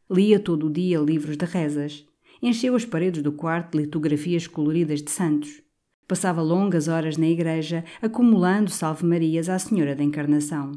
Lia 0.09 0.39
todo 0.39 0.69
o 0.69 0.71
dia 0.71 1.01
livros 1.01 1.37
de 1.37 1.45
rezas. 1.45 2.07
Encheu 2.41 2.77
as 2.77 2.85
paredes 2.85 3.23
do 3.23 3.33
quarto 3.33 3.73
de 3.73 3.85
litografias 3.85 4.47
coloridas 4.47 5.03
de 5.03 5.11
santos. 5.11 5.61
Passava 6.07 6.41
longas 6.41 6.87
horas 6.87 7.17
na 7.17 7.27
igreja, 7.27 7.85
acumulando 8.01 8.71
salve-marias 8.71 9.49
à 9.49 9.59
Senhora 9.59 9.97
da 9.97 10.05
Encarnação. 10.05 10.73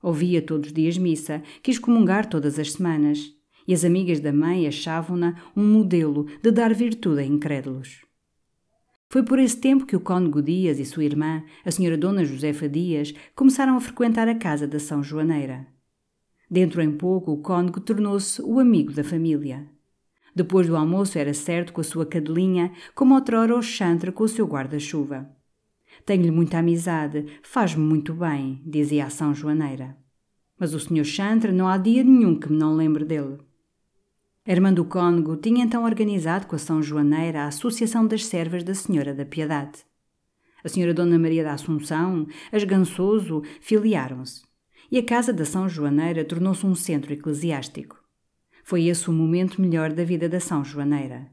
Ouvia 0.00 0.40
todos 0.40 0.68
os 0.68 0.72
dias 0.72 0.96
missa, 0.96 1.42
quis 1.64 1.80
comungar 1.80 2.26
todas 2.26 2.60
as 2.60 2.72
semanas, 2.72 3.34
e 3.66 3.74
as 3.74 3.84
amigas 3.84 4.20
da 4.20 4.32
mãe 4.32 4.68
achavam-na 4.68 5.34
um 5.56 5.64
modelo 5.64 6.26
de 6.40 6.52
dar 6.52 6.72
virtude 6.72 7.22
a 7.22 7.24
incrédulos. 7.24 8.02
Foi 9.08 9.24
por 9.24 9.40
esse 9.40 9.56
tempo 9.56 9.84
que 9.84 9.96
o 9.96 10.00
cônego 10.00 10.40
Dias 10.40 10.78
e 10.78 10.84
sua 10.84 11.04
irmã, 11.04 11.42
a 11.64 11.72
senhora 11.72 11.98
Dona 11.98 12.24
Josefa 12.24 12.68
Dias, 12.68 13.12
começaram 13.34 13.76
a 13.76 13.80
frequentar 13.80 14.28
a 14.28 14.34
casa 14.36 14.68
da 14.68 14.78
São 14.78 15.02
Joaneira. 15.02 15.66
Dentro 16.50 16.82
em 16.82 16.90
pouco, 16.90 17.30
o 17.30 17.40
cônego 17.40 17.80
tornou-se 17.80 18.42
o 18.42 18.58
amigo 18.58 18.92
da 18.92 19.04
família. 19.04 19.68
Depois 20.34 20.66
do 20.66 20.76
almoço 20.76 21.16
era 21.16 21.32
certo 21.32 21.72
com 21.72 21.80
a 21.80 21.84
sua 21.84 22.04
cadelinha, 22.04 22.72
como 22.94 23.14
outrora 23.14 23.56
o 23.56 23.62
chantre 23.62 24.10
com 24.10 24.24
o 24.24 24.28
seu 24.28 24.46
guarda-chuva. 24.46 25.30
Tenho-lhe 26.04 26.30
muita 26.30 26.58
amizade, 26.58 27.26
faz-me 27.42 27.84
muito 27.84 28.12
bem, 28.14 28.60
dizia 28.64 29.06
a 29.06 29.10
São 29.10 29.32
Joaneira. 29.32 29.96
Mas 30.58 30.74
o 30.74 30.80
senhor 30.80 31.04
chantre 31.04 31.52
não 31.52 31.68
há 31.68 31.76
dia 31.76 32.02
nenhum 32.02 32.38
que 32.38 32.50
me 32.50 32.58
não 32.58 32.74
lembre 32.74 33.04
dele. 33.04 33.38
Armando 34.46 34.84
Cônego 34.84 35.36
tinha 35.36 35.64
então 35.64 35.84
organizado 35.84 36.46
com 36.46 36.56
a 36.56 36.58
São 36.58 36.82
Joaneira 36.82 37.42
a 37.42 37.46
Associação 37.46 38.06
das 38.06 38.24
Servas 38.26 38.64
da 38.64 38.74
Senhora 38.74 39.14
da 39.14 39.24
Piedade. 39.24 39.84
A 40.64 40.68
Senhora 40.68 40.92
Dona 40.92 41.18
Maria 41.18 41.44
da 41.44 41.52
Assunção, 41.52 42.26
as 42.50 42.64
Gansoso, 42.64 43.42
filiaram-se. 43.60 44.49
E 44.92 44.98
a 44.98 45.04
Casa 45.04 45.32
da 45.32 45.44
São 45.44 45.68
Joaneira 45.68 46.24
tornou-se 46.24 46.66
um 46.66 46.74
centro 46.74 47.12
eclesiástico. 47.12 48.02
Foi 48.64 48.86
esse 48.86 49.08
o 49.08 49.12
momento 49.12 49.60
melhor 49.60 49.92
da 49.92 50.02
vida 50.02 50.28
da 50.28 50.40
São 50.40 50.64
Joaneira. 50.64 51.28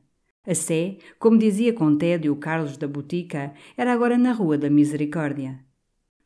A 0.45 0.53
Sé, 0.53 0.99
como 1.17 1.39
dizia 1.39 1.73
com 1.73 1.97
tédio 1.97 2.35
Carlos 2.35 2.77
da 2.77 2.87
Botica, 2.87 3.55
era 3.75 3.91
agora 3.91 4.15
na 4.15 4.31
Rua 4.31 4.59
da 4.59 4.69
Misericórdia. 4.69 5.59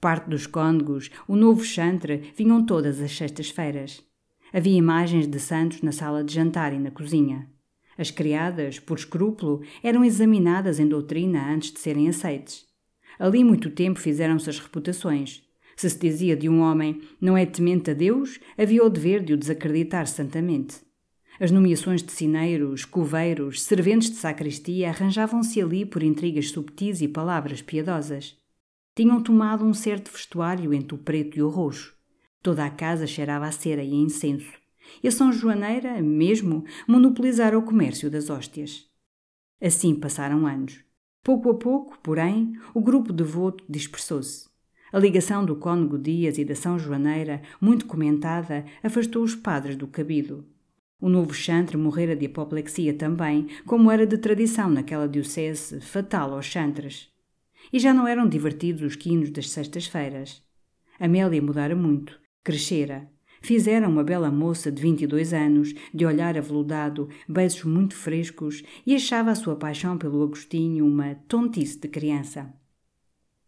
Parte 0.01 0.29
dos 0.29 0.45
cônegos, 0.45 1.09
o 1.25 1.37
novo 1.37 1.63
chantre, 1.63 2.33
vinham 2.35 2.65
todas 2.65 2.99
as 2.99 3.15
sextas-feiras. 3.15 4.03
Havia 4.51 4.77
imagens 4.77 5.25
de 5.25 5.39
santos 5.39 5.81
na 5.81 5.93
sala 5.93 6.25
de 6.25 6.33
jantar 6.33 6.73
e 6.73 6.79
na 6.79 6.91
cozinha. 6.91 7.49
As 7.97 8.11
criadas, 8.11 8.77
por 8.77 8.97
escrúpulo, 8.97 9.61
eram 9.81 10.03
examinadas 10.03 10.81
em 10.81 10.87
doutrina 10.87 11.49
antes 11.49 11.71
de 11.71 11.79
serem 11.79 12.09
aceites. 12.09 12.65
Ali 13.17 13.41
muito 13.41 13.69
tempo 13.69 13.99
fizeram-se 13.99 14.49
as 14.49 14.59
reputações. 14.59 15.49
Se 15.75 15.89
se 15.89 15.97
dizia 15.97 16.35
de 16.35 16.47
um 16.47 16.61
homem 16.61 17.01
não 17.19 17.37
é 17.37 17.45
temente 17.45 17.91
a 17.91 17.93
Deus, 17.93 18.39
havia 18.57 18.83
o 18.83 18.89
dever 18.89 19.23
de 19.23 19.33
o 19.33 19.37
desacreditar 19.37 20.07
santamente. 20.07 20.81
As 21.39 21.49
nomeações 21.49 22.03
de 22.03 22.11
sineiros, 22.11 22.85
coveiros, 22.85 23.63
serventes 23.63 24.11
de 24.11 24.17
sacristia 24.17 24.89
arranjavam-se 24.89 25.59
ali 25.59 25.85
por 25.85 26.03
intrigas 26.03 26.49
subtis 26.49 27.01
e 27.01 27.07
palavras 27.07 27.63
piedosas. 27.63 28.37
Tinham 28.95 29.23
tomado 29.23 29.65
um 29.65 29.73
certo 29.73 30.11
vestuário 30.11 30.71
entre 30.71 30.93
o 30.93 30.99
preto 30.99 31.39
e 31.39 31.41
o 31.41 31.49
roxo. 31.49 31.95
Toda 32.43 32.63
a 32.65 32.69
casa 32.69 33.07
cheirava 33.07 33.47
a 33.47 33.51
cera 33.51 33.83
e 33.83 33.91
a 33.91 33.95
incenso. 33.95 34.53
E 35.01 35.07
a 35.07 35.11
São 35.11 35.31
Joaneira, 35.31 35.99
mesmo, 36.01 36.63
monopolizara 36.87 37.57
o 37.57 37.63
comércio 37.63 38.09
das 38.09 38.29
hóstias. 38.29 38.85
Assim 39.59 39.95
passaram 39.95 40.45
anos. 40.45 40.83
Pouco 41.23 41.49
a 41.49 41.55
pouco, 41.55 41.97
porém, 42.03 42.53
o 42.73 42.81
grupo 42.81 43.11
devoto 43.13 43.63
dispersou-se. 43.69 44.50
A 44.91 44.99
ligação 44.99 45.45
do 45.45 45.55
cônego 45.55 45.97
Dias 45.97 46.37
e 46.37 46.43
da 46.43 46.53
São 46.53 46.77
Joaneira, 46.77 47.41
muito 47.61 47.85
comentada, 47.85 48.65
afastou 48.83 49.23
os 49.23 49.33
padres 49.33 49.77
do 49.77 49.87
cabido. 49.87 50.45
O 50.99 51.07
novo 51.07 51.33
chantre 51.33 51.77
morrera 51.77 52.15
de 52.15 52.25
apoplexia 52.25 52.93
também, 52.93 53.47
como 53.65 53.89
era 53.89 54.05
de 54.05 54.17
tradição 54.17 54.69
naquela 54.69 55.07
diocese, 55.07 55.79
fatal 55.79 56.33
aos 56.33 56.45
chantres. 56.45 57.09
E 57.71 57.79
já 57.79 57.93
não 57.93 58.07
eram 58.07 58.27
divertidos 58.27 58.81
os 58.81 58.95
quinos 58.95 59.29
das 59.31 59.49
sextas-feiras. 59.49 60.43
Amélia 60.99 61.41
mudara 61.41 61.75
muito. 61.75 62.19
Crescera. 62.43 63.09
Fizera 63.41 63.87
uma 63.87 64.03
bela 64.03 64.29
moça 64.29 64.71
de 64.71 64.81
22 64.81 65.33
anos, 65.33 65.73
de 65.91 66.05
olhar 66.05 66.37
aveludado, 66.37 67.09
beijos 67.27 67.63
muito 67.63 67.95
frescos, 67.95 68.61
e 68.85 68.93
achava 68.93 69.31
a 69.31 69.35
sua 69.35 69.55
paixão 69.55 69.97
pelo 69.97 70.21
Agostinho 70.21 70.85
uma 70.85 71.15
tontice 71.27 71.79
de 71.79 71.87
criança. 71.87 72.53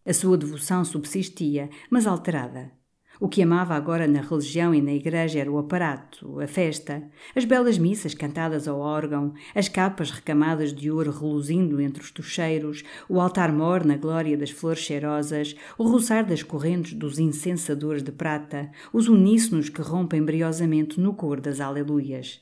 A 0.05 0.13
sua 0.13 0.37
devoção 0.37 0.83
subsistia, 0.83 1.69
mas 1.89 2.05
alterada. 2.05 2.71
O 3.19 3.29
que 3.29 3.41
amava 3.41 3.75
agora 3.75 4.07
na 4.07 4.21
religião 4.21 4.73
e 4.73 4.81
na 4.81 4.91
igreja 4.91 5.39
era 5.39 5.51
o 5.51 5.57
aparato, 5.57 6.41
a 6.41 6.47
festa, 6.47 7.09
as 7.35 7.45
belas 7.45 7.77
missas 7.77 8.13
cantadas 8.13 8.67
ao 8.67 8.79
órgão, 8.79 9.33
as 9.53 9.69
capas 9.69 10.11
recamadas 10.11 10.73
de 10.73 10.89
ouro 10.91 11.11
reluzindo 11.11 11.79
entre 11.79 12.03
os 12.03 12.11
tocheiros, 12.11 12.83
o 13.07 13.21
altar-mor 13.21 13.85
na 13.85 13.95
glória 13.95 14.37
das 14.37 14.49
flores 14.49 14.81
cheirosas, 14.81 15.55
o 15.77 15.87
roçar 15.87 16.25
das 16.25 16.43
correntes 16.43 16.93
dos 16.93 17.19
incensadores 17.19 18.03
de 18.03 18.11
prata, 18.11 18.71
os 18.91 19.07
uníssonos 19.07 19.69
que 19.69 19.81
rompem 19.81 20.23
briosamente 20.23 20.99
no 20.99 21.13
cor 21.13 21.39
das 21.39 21.61
aleluias. 21.61 22.41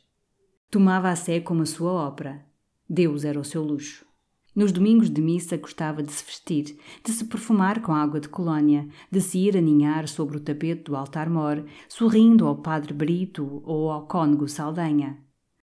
Tomava 0.69 1.09
a 1.09 1.15
sé 1.15 1.41
como 1.41 1.63
a 1.63 1.65
sua 1.65 1.91
ópera. 1.91 2.45
Deus 2.89 3.25
era 3.25 3.39
o 3.39 3.43
seu 3.43 3.61
luxo. 3.61 4.10
Nos 4.53 4.73
domingos 4.73 5.09
de 5.09 5.21
missa 5.21 5.55
gostava 5.55 6.03
de 6.03 6.11
se 6.11 6.25
vestir, 6.25 6.77
de 7.05 7.11
se 7.11 7.23
perfumar 7.23 7.81
com 7.81 7.93
água 7.93 8.19
de 8.19 8.27
colónia, 8.27 8.85
de 9.09 9.21
se 9.21 9.39
ir 9.39 9.55
aninhar 9.55 10.09
sobre 10.09 10.35
o 10.35 10.41
tapete 10.41 10.83
do 10.83 10.95
altar-mor, 10.95 11.63
sorrindo 11.87 12.45
ao 12.45 12.57
padre 12.57 12.93
Brito 12.93 13.61
ou 13.63 13.89
ao 13.89 14.07
cônego 14.07 14.49
Saldanha. 14.49 15.17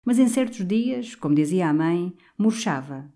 Mas 0.05 0.21
em 0.21 0.29
certos 0.29 0.65
dias, 0.65 1.17
como 1.17 1.35
dizia 1.35 1.69
a 1.69 1.75
mãe, 1.75 2.15
murchava. 2.39 3.13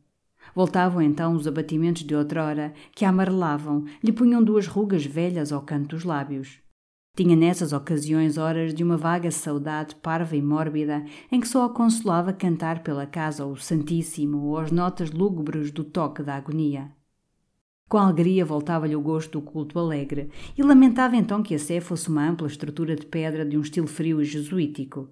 Voltavam 0.53 1.01
então 1.01 1.35
os 1.35 1.47
abatimentos 1.47 2.03
de 2.03 2.15
outrora, 2.15 2.75
que 2.93 3.05
a 3.05 3.11
amarelavam, 3.11 3.85
lhe 4.03 4.13
punham 4.13 4.43
duas 4.43 4.67
rugas 4.67 5.07
velhas 5.07 5.53
ao 5.53 5.63
canto 5.63 5.95
dos 5.95 6.05
lábios. 6.05 6.62
Tinha 7.15 7.37
nessas 7.37 7.75
ocasiões 7.75 8.39
horas 8.39 8.73
de 8.73 8.83
uma 8.83 8.97
vaga 8.97 9.31
saudade 9.31 9.95
parva 9.97 10.35
e 10.35 10.41
mórbida, 10.41 11.05
em 11.31 11.41
que 11.41 11.47
só 11.47 11.67
a 11.67 11.69
consolava 11.69 12.33
cantar 12.33 12.83
pela 12.83 13.05
casa 13.05 13.45
o 13.45 13.55
Santíssimo 13.55 14.39
ou 14.47 14.57
as 14.57 14.73
notas 14.73 15.11
lúgubres 15.11 15.71
do 15.71 15.85
toque 15.85 16.23
da 16.23 16.37
agonia. 16.37 16.91
Com 17.87 17.99
alegria 17.99 18.47
voltava-lhe 18.47 18.97
o 18.97 19.01
gosto 19.03 19.33
do 19.33 19.43
culto 19.43 19.79
alegre 19.79 20.31
e 20.57 20.63
lamentava 20.63 21.15
então 21.15 21.43
que 21.43 21.55
a 21.55 21.59
Sé 21.59 21.81
fosse 21.83 22.09
uma 22.09 22.27
ampla 22.27 22.47
estrutura 22.47 22.97
de 22.97 23.05
pedra 23.05 23.45
de 23.45 23.59
um 23.59 23.61
estilo 23.61 23.87
frio 23.87 24.23
e 24.23 24.25
jesuítico. 24.25 25.11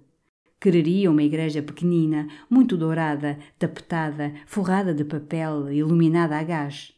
Quereria 0.59 1.11
uma 1.11 1.21
igreja 1.21 1.61
pequenina, 1.61 2.27
muito 2.49 2.75
dourada, 2.75 3.37
tapetada, 3.59 4.33
forrada 4.47 4.91
de 4.91 5.05
papel, 5.05 5.71
iluminada 5.71 6.35
a 6.35 6.41
gás. 6.41 6.95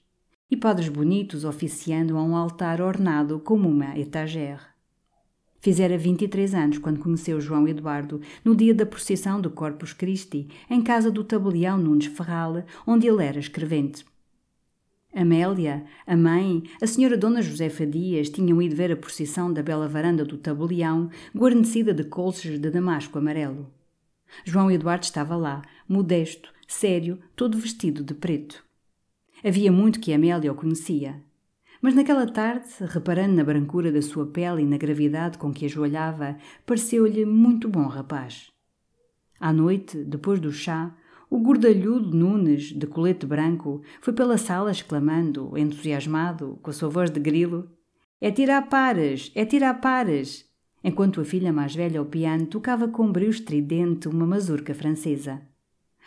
E 0.49 0.55
padres 0.55 0.87
bonitos 0.87 1.43
oficiando 1.43 2.17
a 2.17 2.23
um 2.23 2.37
altar 2.37 2.79
ornado 2.79 3.41
como 3.41 3.67
uma 3.67 3.99
etagère. 3.99 4.72
Fizera 5.63 5.97
23 5.97 6.53
anos 6.55 6.77
quando 6.77 6.99
conheceu 6.99 7.39
João 7.39 7.65
Eduardo 7.65 8.19
no 8.43 8.53
dia 8.53 8.75
da 8.75 8.85
procissão 8.85 9.39
do 9.39 9.49
Corpus 9.49 9.93
Christi, 9.93 10.49
em 10.69 10.81
casa 10.81 11.09
do 11.09 11.23
tabelião 11.23 11.77
Nunes 11.77 12.07
Ferral, 12.07 12.65
onde 12.85 13.07
ele 13.07 13.23
era 13.23 13.39
escrevente. 13.39 14.05
Amélia, 15.15 15.85
a 16.05 16.17
mãe, 16.17 16.63
a 16.81 16.85
senhora 16.85 17.17
Dona 17.17 17.41
Josefa 17.41 17.85
Dias 17.85 18.29
tinham 18.29 18.61
ido 18.61 18.75
ver 18.75 18.91
a 18.91 18.97
procissão 18.97 19.53
da 19.53 19.63
bela 19.63 19.87
varanda 19.87 20.25
do 20.25 20.37
tabelião, 20.37 21.09
guarnecida 21.33 21.93
de 21.93 22.03
colchas 22.03 22.59
de 22.59 22.69
damasco 22.69 23.17
amarelo. 23.17 23.71
João 24.43 24.69
Eduardo 24.69 25.05
estava 25.05 25.37
lá, 25.37 25.61
modesto, 25.87 26.53
sério, 26.67 27.19
todo 27.37 27.57
vestido 27.57 28.03
de 28.03 28.13
preto. 28.13 28.61
Havia 29.41 29.71
muito 29.71 30.01
que 30.01 30.11
Amélia 30.11 30.51
o 30.51 30.55
conhecia. 30.55 31.23
Mas 31.83 31.95
naquela 31.95 32.25
tarde, 32.25 32.69
reparando 32.79 33.35
na 33.35 33.43
brancura 33.43 33.91
da 33.91 34.01
sua 34.01 34.25
pele 34.25 34.61
e 34.61 34.65
na 34.65 34.77
gravidade 34.77 35.37
com 35.37 35.51
que 35.51 35.65
ajoelhava, 35.65 36.37
pareceu-lhe 36.65 37.25
muito 37.25 37.67
bom 37.67 37.87
rapaz. 37.87 38.49
À 39.37 39.51
noite, 39.51 39.97
depois 39.97 40.39
do 40.39 40.49
chá, 40.49 40.95
o 41.29 41.39
gordalhudo 41.39 42.15
Nunes, 42.15 42.71
de 42.71 42.87
colete 42.87 43.25
branco, 43.25 43.81
foi 43.99 44.13
pela 44.13 44.37
sala 44.37 44.71
exclamando, 44.71 45.57
entusiasmado, 45.57 46.57
com 46.63 46.69
a 46.69 46.73
sua 46.73 46.87
voz 46.87 47.09
de 47.09 47.19
grilo: 47.19 47.69
É 48.21 48.31
tirar 48.31 48.69
pares, 48.69 49.29
é 49.35 49.43
tirar 49.43 49.81
pares! 49.81 50.49
Enquanto 50.81 51.19
a 51.19 51.25
filha 51.25 51.51
mais 51.51 51.75
velha 51.75 51.99
ao 51.99 52.05
piano 52.05 52.45
tocava 52.45 52.87
com 52.87 53.11
brio 53.11 53.29
estridente 53.29 54.07
uma 54.07 54.25
mazurca 54.25 54.73
francesa. 54.73 55.41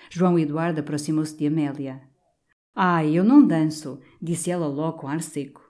João 0.08 0.38
Eduardo 0.38 0.80
aproximou-se 0.80 1.36
de 1.36 1.46
Amélia. 1.46 2.00
Ai, 2.74 3.10
eu 3.12 3.22
não 3.22 3.46
danço, 3.46 4.00
disse 4.22 4.50
ela 4.50 4.66
logo 4.66 5.00
com 5.00 5.08
ar 5.08 5.20
seco. 5.20 5.65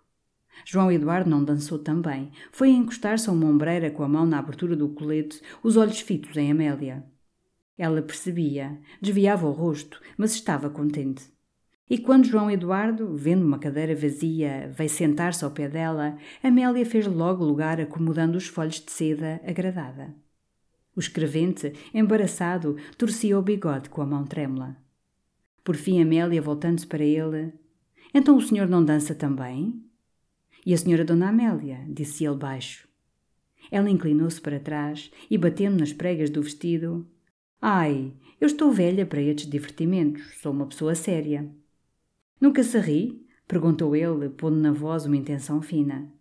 João 0.65 0.91
Eduardo 0.91 1.29
não 1.29 1.45
dançou 1.45 1.79
também. 1.79 2.31
Foi 2.51 2.71
encostar-se 2.71 3.29
a 3.29 3.33
uma 3.33 3.47
ombreira 3.47 3.91
com 3.91 4.03
a 4.03 4.09
mão 4.09 4.27
na 4.27 4.39
abertura 4.39 4.75
do 4.75 4.89
colete, 4.89 5.41
os 5.63 5.77
olhos 5.77 6.01
fitos 6.01 6.37
em 6.37 6.51
Amélia. 6.51 7.05
Ela 7.79 8.01
percebia, 8.01 8.79
desviava 9.01 9.47
o 9.47 9.53
rosto, 9.53 10.01
mas 10.17 10.35
estava 10.35 10.71
contente. 10.71 11.25
E 11.89 11.99
quando 11.99 12.27
João 12.27 12.51
Eduardo, 12.51 13.15
vendo 13.15 13.45
uma 13.45 13.61
cadeira 13.61 13.95
vazia, 13.95 14.73
veio 14.75 14.91
sentar-se 14.91 15.45
ao 15.45 15.53
pé 15.53 15.69
dela, 15.69 16.17
Amélia 16.43 16.85
fez 16.85 17.07
logo 17.07 17.45
lugar 17.45 17.81
acomodando 17.81 18.37
os 18.37 18.49
folhos 18.49 18.81
de 18.81 18.91
seda, 18.91 19.41
agradada. 19.47 20.13
O 20.97 21.01
escrevente, 21.01 21.75
embaraçado, 21.95 22.77
torcia 22.99 23.39
o 23.39 23.43
bigode 23.43 23.89
com 23.89 24.03
a 24.03 24.07
mão 24.07 24.25
trêmula. 24.25 24.77
Por 25.63 25.77
fim, 25.77 26.03
Amélia, 26.03 26.43
voltando-se 26.43 26.87
para 26.87 27.05
ele: 27.05 27.53
Então 28.13 28.37
o 28.37 28.43
senhor 28.43 28.67
não 28.67 28.85
dança 28.85 29.15
também? 29.15 29.86
E 30.67 30.75
a 30.75 30.77
senhora 30.77 31.05
Dona 31.05 31.29
Amélia? 31.29 31.87
disse 31.89 32.27
ele 32.27 32.35
baixo. 32.35 32.89
Ela 33.71 33.89
inclinou-se 33.89 34.41
para 34.41 34.59
trás 34.59 35.13
e, 35.31 35.39
batendo 35.39 35.79
nas 35.79 35.93
pregas 35.93 36.29
do 36.29 36.43
vestido: 36.43 37.07
Ai, 37.63 38.13
eu 38.41 38.49
estou 38.49 38.73
velha 38.73 39.07
para 39.07 39.23
estes 39.23 39.49
divertimentos, 39.49 40.41
sou 40.43 40.51
uma 40.51 40.67
pessoa 40.67 40.97
séria. 40.97 41.49
Nunca 42.41 42.65
se 42.65 42.81
ri? 42.81 43.25
perguntou 43.47 43.95
ele, 43.95 44.29
pondo 44.29 44.57
na 44.57 44.73
voz 44.73 45.07
uma 45.07 45.17
intenção 45.17 45.63
fina. 45.63 46.13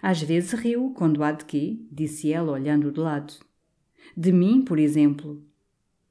Às 0.00 0.22
vezes 0.22 0.52
riu, 0.52 0.94
quando 0.96 1.22
há 1.22 1.32
de 1.32 1.44
quê? 1.44 1.78
disse 1.92 2.32
ela, 2.32 2.52
olhando 2.52 2.90
de 2.90 2.98
lado. 2.98 3.34
De 4.16 4.32
mim, 4.32 4.62
por 4.62 4.78
exemplo. 4.78 5.44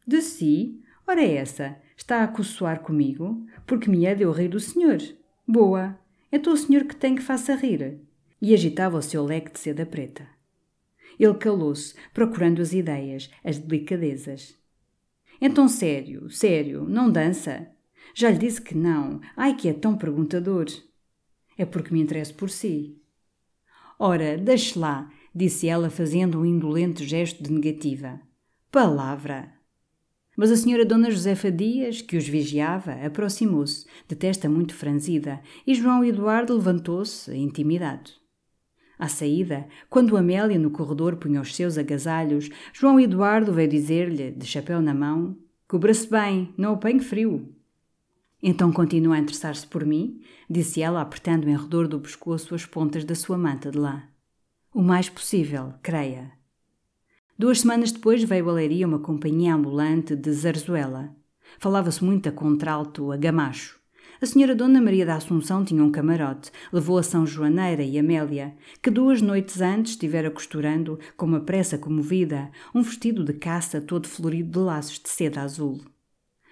De 0.06 0.22
si? 0.22 0.80
Ora 1.08 1.24
essa, 1.24 1.76
está 1.98 2.24
a 2.24 2.28
coçoar 2.28 2.82
comigo? 2.82 3.44
Porque 3.66 3.90
me 3.90 4.06
é 4.06 4.14
de 4.14 4.22
eu 4.22 4.32
rir 4.32 4.50
do 4.50 4.60
senhor. 4.60 5.00
Boa! 5.48 6.03
Então 6.36 6.52
o 6.52 6.58
senhor 6.58 6.86
que 6.86 6.96
tem 6.96 7.14
que 7.14 7.22
faça 7.22 7.54
rir. 7.54 8.02
E 8.42 8.56
agitava 8.56 8.98
o 8.98 9.02
seu 9.04 9.24
leque 9.24 9.52
de 9.54 9.60
seda 9.60 9.86
preta. 9.86 10.28
Ele 11.20 11.36
calou-se, 11.36 11.94
procurando 12.12 12.60
as 12.60 12.74
ideias, 12.74 13.30
as 13.44 13.60
delicadezas. 13.60 14.58
Então, 15.40 15.68
sério, 15.68 16.32
sério, 16.32 16.86
não 16.90 17.12
dança? 17.12 17.68
Já 18.16 18.32
lhe 18.32 18.40
disse 18.40 18.60
que 18.60 18.76
não. 18.76 19.22
Ai, 19.38 19.56
que 19.56 19.70
é 19.70 19.74
tão 19.74 19.96
perguntador. 19.96 20.66
É 21.56 21.66
porque 21.66 21.94
me 21.94 22.02
interesso 22.02 22.34
por 22.34 22.50
si. 22.50 23.00
Ora, 24.00 24.36
deixe 24.36 24.78
lá, 24.78 25.12
disse 25.36 25.68
ela, 25.68 25.92
fazendo 25.92 26.40
um 26.40 26.46
indolente 26.46 27.06
gesto 27.06 27.44
de 27.44 27.52
negativa. 27.52 28.20
Palavra! 28.72 29.54
Mas 30.36 30.52
a 30.52 30.56
senhora 30.56 30.86
Dona 30.86 31.12
Josefa 31.12 31.52
Dias, 31.52 32.02
que 32.02 32.18
os 32.18 32.28
vigiava, 32.28 32.94
aproximou-se, 33.06 33.86
de 34.08 34.16
testa 34.16 34.50
muito 34.50 34.74
franzida, 34.74 35.40
e 35.66 35.76
João 35.76 36.04
Eduardo 36.04 36.56
levantou-se, 36.56 37.36
intimidado. 37.36 38.12
À 38.98 39.08
saída, 39.08 39.68
quando 39.90 40.18
Amélia 40.18 40.58
no 40.58 40.72
corredor 40.72 41.18
punha 41.18 41.42
os 41.42 41.56
seus 41.56 41.78
agasalhos, 41.78 42.50
João 42.72 43.00
Eduardo 43.00 43.54
veio 43.54 43.70
dizer-lhe, 43.70 44.32
de 44.32 44.46
chapéu 44.46 44.82
na 44.82 44.94
mão, 44.94 45.38
Cubra-se 45.74 46.08
bem, 46.08 46.54
não 46.56 46.74
apanhe 46.74 47.00
frio. 47.00 47.52
Então 48.44 48.72
continua 48.72 49.16
a 49.16 49.20
interessar-se 49.20 49.66
por 49.66 49.84
mim? 49.84 50.22
disse 50.48 50.84
ela, 50.84 51.02
apertando 51.02 51.50
em 51.50 51.58
redor 51.58 51.88
do 51.88 52.00
pescoço 52.00 52.54
as 52.54 52.64
pontas 52.64 53.04
da 53.04 53.16
sua 53.16 53.40
manta 53.40 53.72
de 53.72 53.80
lã. 53.80 54.04
O 54.72 54.84
mais 54.84 55.10
possível, 55.10 55.74
creia. 55.82 56.32
Duas 57.38 57.62
semanas 57.62 57.92
depois 57.92 58.24
veio 58.24 58.48
a 58.48 58.54
Leiria 58.54 58.86
uma 58.86 59.00
companhia 59.00 59.56
ambulante 59.56 60.16
de 60.16 60.32
Zarzuela. 60.32 61.16
Falava-se 61.58 62.04
muito 62.04 62.30
a 62.30 62.32
contralto, 62.32 63.12
a 63.12 63.18
gamacho. 63.18 63.80
A 64.22 64.26
senhora 64.28 64.56
Dona 64.56 64.80
Maria 64.80 65.04
da 65.04 65.16
Assunção 65.16 65.66
tinha 65.66 65.84
um 65.84 65.92
camarote, 65.92 66.52
levou 66.72 67.00
a 67.00 67.04
São 67.04 67.26
Joaneira 67.26 67.82
e 67.82 67.98
Amélia, 67.98 68.56
que 68.84 68.92
duas 68.92 69.20
noites 69.20 69.62
antes 69.62 69.94
estivera 69.94 70.30
costurando, 70.30 71.00
com 71.18 71.26
uma 71.26 71.40
pressa 71.40 71.76
comovida, 71.76 72.52
um 72.74 72.84
vestido 72.84 73.24
de 73.24 73.34
caça 73.34 73.82
todo 73.82 74.08
florido 74.08 74.52
de 74.52 74.60
laços 74.60 75.00
de 75.00 75.10
seda 75.10 75.42
azul. 75.42 75.82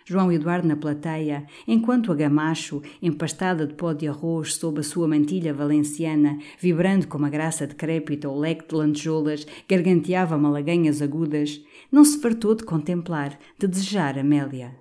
João 0.06 0.32
Eduardo 0.32 0.68
na 0.68 0.76
plateia, 0.76 1.46
enquanto 1.68 2.12
a 2.12 2.16
Gamacho, 2.16 2.82
empastada 3.02 3.68
de 3.68 3.74
pó 3.74 3.94
de 3.94 4.08
arroz 4.08 4.56
sob 4.56 4.80
a 4.80 4.84
sua 4.84 5.08
mantilha 5.08 5.54
valenciana, 5.54 6.40
vibrando 6.60 7.08
com 7.08 7.18
uma 7.18 7.30
graça 7.30 7.68
decrépita 7.68 8.30
o 8.30 8.40
leque 8.40 8.68
de 8.68 8.76
lantejoulas, 8.76 9.46
garganteava 9.68 10.38
malaganhas 10.38 11.02
agudas, 11.02 11.62
não 11.92 12.04
se 12.04 12.20
fartou 12.20 12.56
de 12.56 12.64
contemplar, 12.64 13.38
de 13.58 13.68
desejar 13.68 14.18
Amélia. 14.18 14.76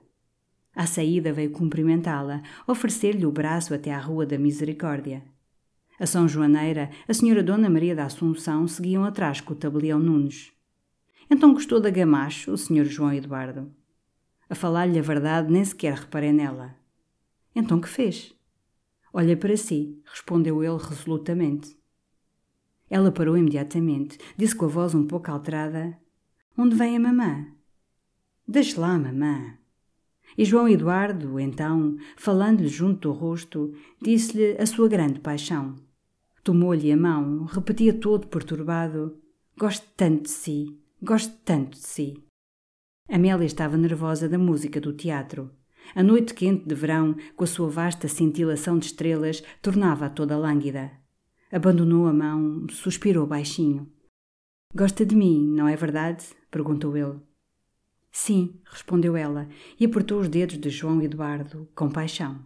À 0.75 0.87
saída 0.87 1.33
veio 1.33 1.51
cumprimentá-la, 1.51 2.43
oferecer-lhe 2.67 3.27
o 3.27 3.33
braço 3.33 3.75
até 3.75 3.93
à 3.93 3.99
Rua 3.99 4.25
da 4.25 4.39
Misericórdia. 4.39 5.23
A 5.99 6.07
São 6.07 6.27
Joaneira, 6.27 6.91
a 7.07 7.13
senhora 7.13 7.43
Dona 7.43 7.69
Maria 7.69 7.95
da 7.95 8.07
Assunção 8.07 8.67
seguiam 8.67 9.05
atrás 9.05 9.41
com 9.41 9.53
o 9.53 9.57
tabelião 9.57 9.99
Nunes. 9.99 10.53
Então 11.31 11.53
gostou 11.53 11.79
da 11.79 11.91
Gamacho, 11.91 12.53
o 12.53 12.57
senhor 12.57 12.87
João 12.87 13.13
Eduardo? 13.13 13.71
A 14.51 14.55
falar-lhe 14.57 14.99
a 14.99 15.03
verdade, 15.03 15.51
nem 15.51 15.65
sequer 15.65 15.95
reparei 15.95 16.33
nela. 16.33 16.75
Então 17.55 17.81
que 17.81 17.89
fez? 17.89 18.35
Olha 19.13 19.37
para 19.37 19.57
si, 19.57 20.03
respondeu 20.05 20.63
ele 20.63 20.77
resolutamente. 20.77 21.79
Ela 22.91 23.13
parou 23.13 23.39
imediatamente, 23.39 24.19
disse 24.37 24.57
com 24.57 24.65
a 24.65 24.69
voz 24.69 24.93
um 24.93 25.07
pouco 25.07 25.31
alterada: 25.31 25.97
Onde 26.59 26.75
vem 26.75 26.97
a 26.97 27.01
mamã? 27.01 27.47
Deixe 28.47 28.79
lá, 28.79 28.99
mamã. 28.99 29.57
E 30.37 30.45
João 30.45 30.69
Eduardo, 30.69 31.39
então, 31.39 31.97
falando-lhe 32.17 32.69
junto 32.69 33.09
do 33.09 33.13
rosto, 33.13 33.73
disse-lhe 34.03 34.57
a 34.61 34.67
sua 34.67 34.89
grande 34.89 35.21
paixão. 35.21 35.77
Tomou-lhe 36.43 36.91
a 36.91 36.97
mão, 36.97 37.45
repetia 37.45 37.95
todo 37.95 38.27
perturbado: 38.27 39.17
Gosto 39.57 39.87
tanto 39.97 40.25
de 40.25 40.31
si, 40.31 40.77
gosto 41.01 41.37
tanto 41.45 41.79
de 41.79 41.87
si. 41.87 42.30
Amélia 43.11 43.45
estava 43.45 43.77
nervosa 43.77 44.29
da 44.29 44.39
música 44.39 44.81
do 44.81 44.93
teatro. 44.93 45.51
A 45.97 46.03
noite 46.03 46.33
quente 46.33 46.69
de 46.69 46.75
verão, 46.77 47.17
com 47.35 47.43
a 47.43 47.47
sua 47.47 47.69
vasta 47.69 48.07
cintilação 48.07 48.79
de 48.79 48.87
estrelas, 48.87 49.43
tornava-a 49.61 50.09
toda 50.09 50.39
lânguida. 50.39 50.93
Abandonou 51.51 52.07
a 52.07 52.13
mão, 52.13 52.69
suspirou 52.71 53.27
baixinho. 53.27 53.91
Gosta 54.73 55.05
de 55.05 55.17
mim, 55.17 55.45
não 55.45 55.67
é 55.67 55.75
verdade? 55.75 56.25
perguntou 56.53 56.97
ele. 56.97 57.19
Sim, 58.13 58.61
respondeu 58.65 59.17
ela 59.17 59.49
e 59.79 59.85
apertou 59.85 60.21
os 60.21 60.29
dedos 60.29 60.57
de 60.57 60.71
João 60.71 61.03
Eduardo 61.03 61.69
com 61.75 61.91
paixão. 61.91 62.39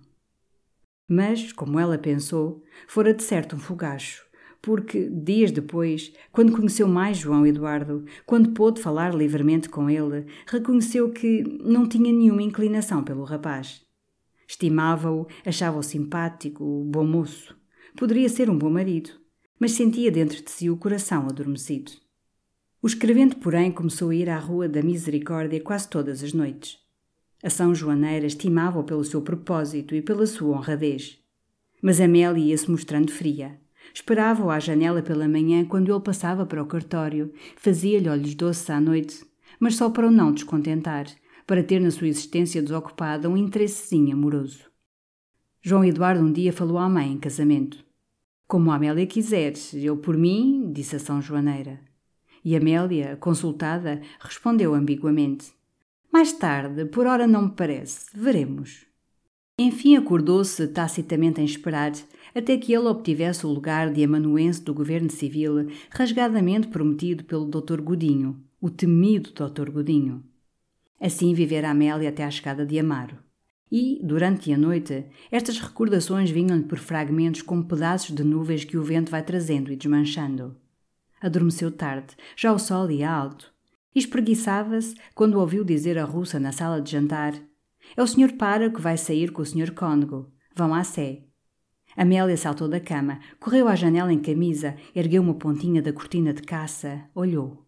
Mas, 1.06 1.52
como 1.52 1.78
ela 1.78 1.98
pensou, 1.98 2.64
fora 2.88 3.12
de 3.12 3.22
certo 3.22 3.56
um 3.56 3.58
fogacho, 3.58 4.24
porque, 4.64 5.10
dias 5.10 5.50
depois, 5.50 6.10
quando 6.32 6.56
conheceu 6.56 6.88
mais 6.88 7.18
João 7.18 7.46
Eduardo, 7.46 8.06
quando 8.24 8.52
pôde 8.52 8.80
falar 8.80 9.14
livremente 9.14 9.68
com 9.68 9.90
ele, 9.90 10.24
reconheceu 10.46 11.10
que 11.10 11.44
não 11.62 11.86
tinha 11.86 12.10
nenhuma 12.10 12.42
inclinação 12.42 13.04
pelo 13.04 13.24
rapaz. 13.24 13.84
Estimava-o, 14.48 15.26
achava-o 15.44 15.82
simpático, 15.82 16.82
bom 16.86 17.04
moço. 17.04 17.54
Poderia 17.94 18.26
ser 18.26 18.48
um 18.48 18.56
bom 18.56 18.70
marido, 18.70 19.10
mas 19.60 19.72
sentia 19.72 20.10
dentro 20.10 20.42
de 20.42 20.50
si 20.50 20.70
o 20.70 20.78
coração 20.78 21.26
adormecido. 21.26 21.92
O 22.80 22.86
escrevente, 22.86 23.36
porém, 23.36 23.70
começou 23.70 24.08
a 24.08 24.14
ir 24.14 24.30
à 24.30 24.38
Rua 24.38 24.66
da 24.66 24.82
Misericórdia 24.82 25.60
quase 25.60 25.90
todas 25.90 26.22
as 26.22 26.32
noites. 26.32 26.78
A 27.42 27.50
São 27.50 27.74
Joaneira 27.74 28.26
estimava-o 28.26 28.84
pelo 28.84 29.04
seu 29.04 29.20
propósito 29.20 29.94
e 29.94 30.00
pela 30.00 30.26
sua 30.26 30.56
honradez. 30.56 31.18
Mas 31.82 32.00
Amélia 32.00 32.42
ia-se 32.42 32.70
mostrando 32.70 33.12
fria. 33.12 33.62
Esperava-o 33.92 34.50
à 34.50 34.58
janela 34.58 35.02
pela 35.02 35.28
manhã 35.28 35.64
quando 35.64 35.92
ele 35.92 36.00
passava 36.00 36.46
para 36.46 36.62
o 36.62 36.66
cartório, 36.66 37.32
fazia-lhe 37.56 38.08
olhos 38.08 38.34
doces 38.34 38.68
à 38.70 38.80
noite, 38.80 39.24
mas 39.60 39.76
só 39.76 39.90
para 39.90 40.06
o 40.06 40.10
não 40.10 40.32
descontentar, 40.32 41.06
para 41.46 41.62
ter 41.62 41.80
na 41.80 41.90
sua 41.90 42.08
existência 42.08 42.62
desocupada 42.62 43.28
um 43.28 43.36
interessezinho 43.36 44.16
amoroso. 44.16 44.60
João 45.62 45.84
Eduardo 45.84 46.22
um 46.22 46.32
dia 46.32 46.52
falou 46.52 46.78
à 46.78 46.88
mãe 46.88 47.12
em 47.12 47.18
casamento. 47.18 47.84
Como 48.46 48.70
a 48.70 48.76
Amélia 48.76 49.06
quiser, 49.06 49.54
eu 49.72 49.96
por 49.96 50.16
mim, 50.16 50.70
disse 50.72 50.96
a 50.96 50.98
São 50.98 51.22
Joaneira. 51.22 51.80
E 52.44 52.54
Amélia, 52.54 53.16
consultada, 53.16 54.02
respondeu 54.20 54.74
ambiguamente. 54.74 55.52
Mais 56.12 56.32
tarde, 56.32 56.84
por 56.84 57.06
hora 57.06 57.26
não 57.26 57.46
me 57.46 57.52
parece, 57.52 58.06
veremos. 58.14 58.86
Enfim 59.58 59.96
acordou-se 59.96 60.68
tacitamente 60.68 61.40
em 61.40 61.44
esperar, 61.44 61.92
até 62.34 62.56
que 62.56 62.72
ele 62.72 62.88
obtivesse 62.88 63.46
o 63.46 63.50
lugar 63.50 63.92
de 63.92 64.02
amanuense 64.02 64.62
do 64.62 64.74
governo 64.74 65.10
civil, 65.10 65.68
rasgadamente 65.90 66.68
prometido 66.68 67.24
pelo 67.24 67.46
Dr. 67.46 67.80
Godinho, 67.80 68.42
o 68.60 68.70
temido 68.70 69.30
Dr. 69.30 69.70
Godinho. 69.70 70.24
Assim 71.00 71.34
vivera 71.34 71.70
Amélia 71.70 72.08
até 72.08 72.24
à 72.24 72.30
chegada 72.30 72.64
de 72.64 72.78
Amaro. 72.78 73.18
E, 73.70 74.00
durante 74.02 74.52
a 74.52 74.58
noite, 74.58 75.04
estas 75.30 75.58
recordações 75.58 76.30
vinham-lhe 76.30 76.64
por 76.64 76.78
fragmentos 76.78 77.42
como 77.42 77.64
pedaços 77.64 78.14
de 78.14 78.22
nuvens 78.22 78.64
que 78.64 78.76
o 78.76 78.82
vento 78.82 79.10
vai 79.10 79.22
trazendo 79.22 79.72
e 79.72 79.76
desmanchando. 79.76 80.56
Adormeceu 81.20 81.70
tarde, 81.70 82.14
já 82.36 82.52
o 82.52 82.58
sol 82.58 82.90
ia 82.90 83.10
alto, 83.10 83.52
espreguiçava-se 83.94 84.94
quando 85.14 85.40
ouviu 85.40 85.64
dizer 85.64 85.98
a 85.98 86.04
russa 86.04 86.38
na 86.38 86.52
sala 86.52 86.80
de 86.80 86.90
jantar 86.90 87.34
é 87.96 88.02
o 88.02 88.06
Sr. 88.06 88.36
Para 88.36 88.70
que 88.70 88.80
vai 88.80 88.96
sair 88.96 89.30
com 89.30 89.42
o 89.42 89.46
Sr. 89.46 89.72
Cônego. 89.72 90.32
Vão 90.54 90.74
à 90.74 90.82
sé. 90.82 91.22
Amélia 91.96 92.36
saltou 92.36 92.68
da 92.68 92.80
cama, 92.80 93.20
correu 93.38 93.68
à 93.68 93.76
janela 93.76 94.12
em 94.12 94.18
camisa, 94.18 94.74
ergueu 94.94 95.22
uma 95.22 95.34
pontinha 95.34 95.80
da 95.80 95.92
cortina 95.92 96.32
de 96.32 96.42
caça, 96.42 97.04
olhou. 97.14 97.64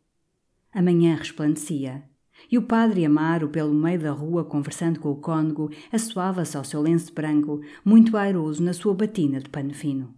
A 0.72 0.82
manhã 0.82 1.14
resplandecia. 1.14 2.02
E 2.50 2.58
o 2.58 2.62
padre 2.62 3.04
Amaro, 3.04 3.48
pelo 3.48 3.72
meio 3.72 4.00
da 4.00 4.10
rua, 4.10 4.44
conversando 4.44 5.00
com 5.00 5.10
o 5.10 5.20
cônego, 5.20 5.70
assoava-se 5.92 6.56
ao 6.56 6.64
seu 6.64 6.82
lenço 6.82 7.12
branco, 7.14 7.60
muito 7.84 8.16
airoso 8.16 8.62
na 8.62 8.72
sua 8.72 8.94
batina 8.94 9.40
de 9.40 9.48
pano 9.48 9.72
fino. 9.72 10.14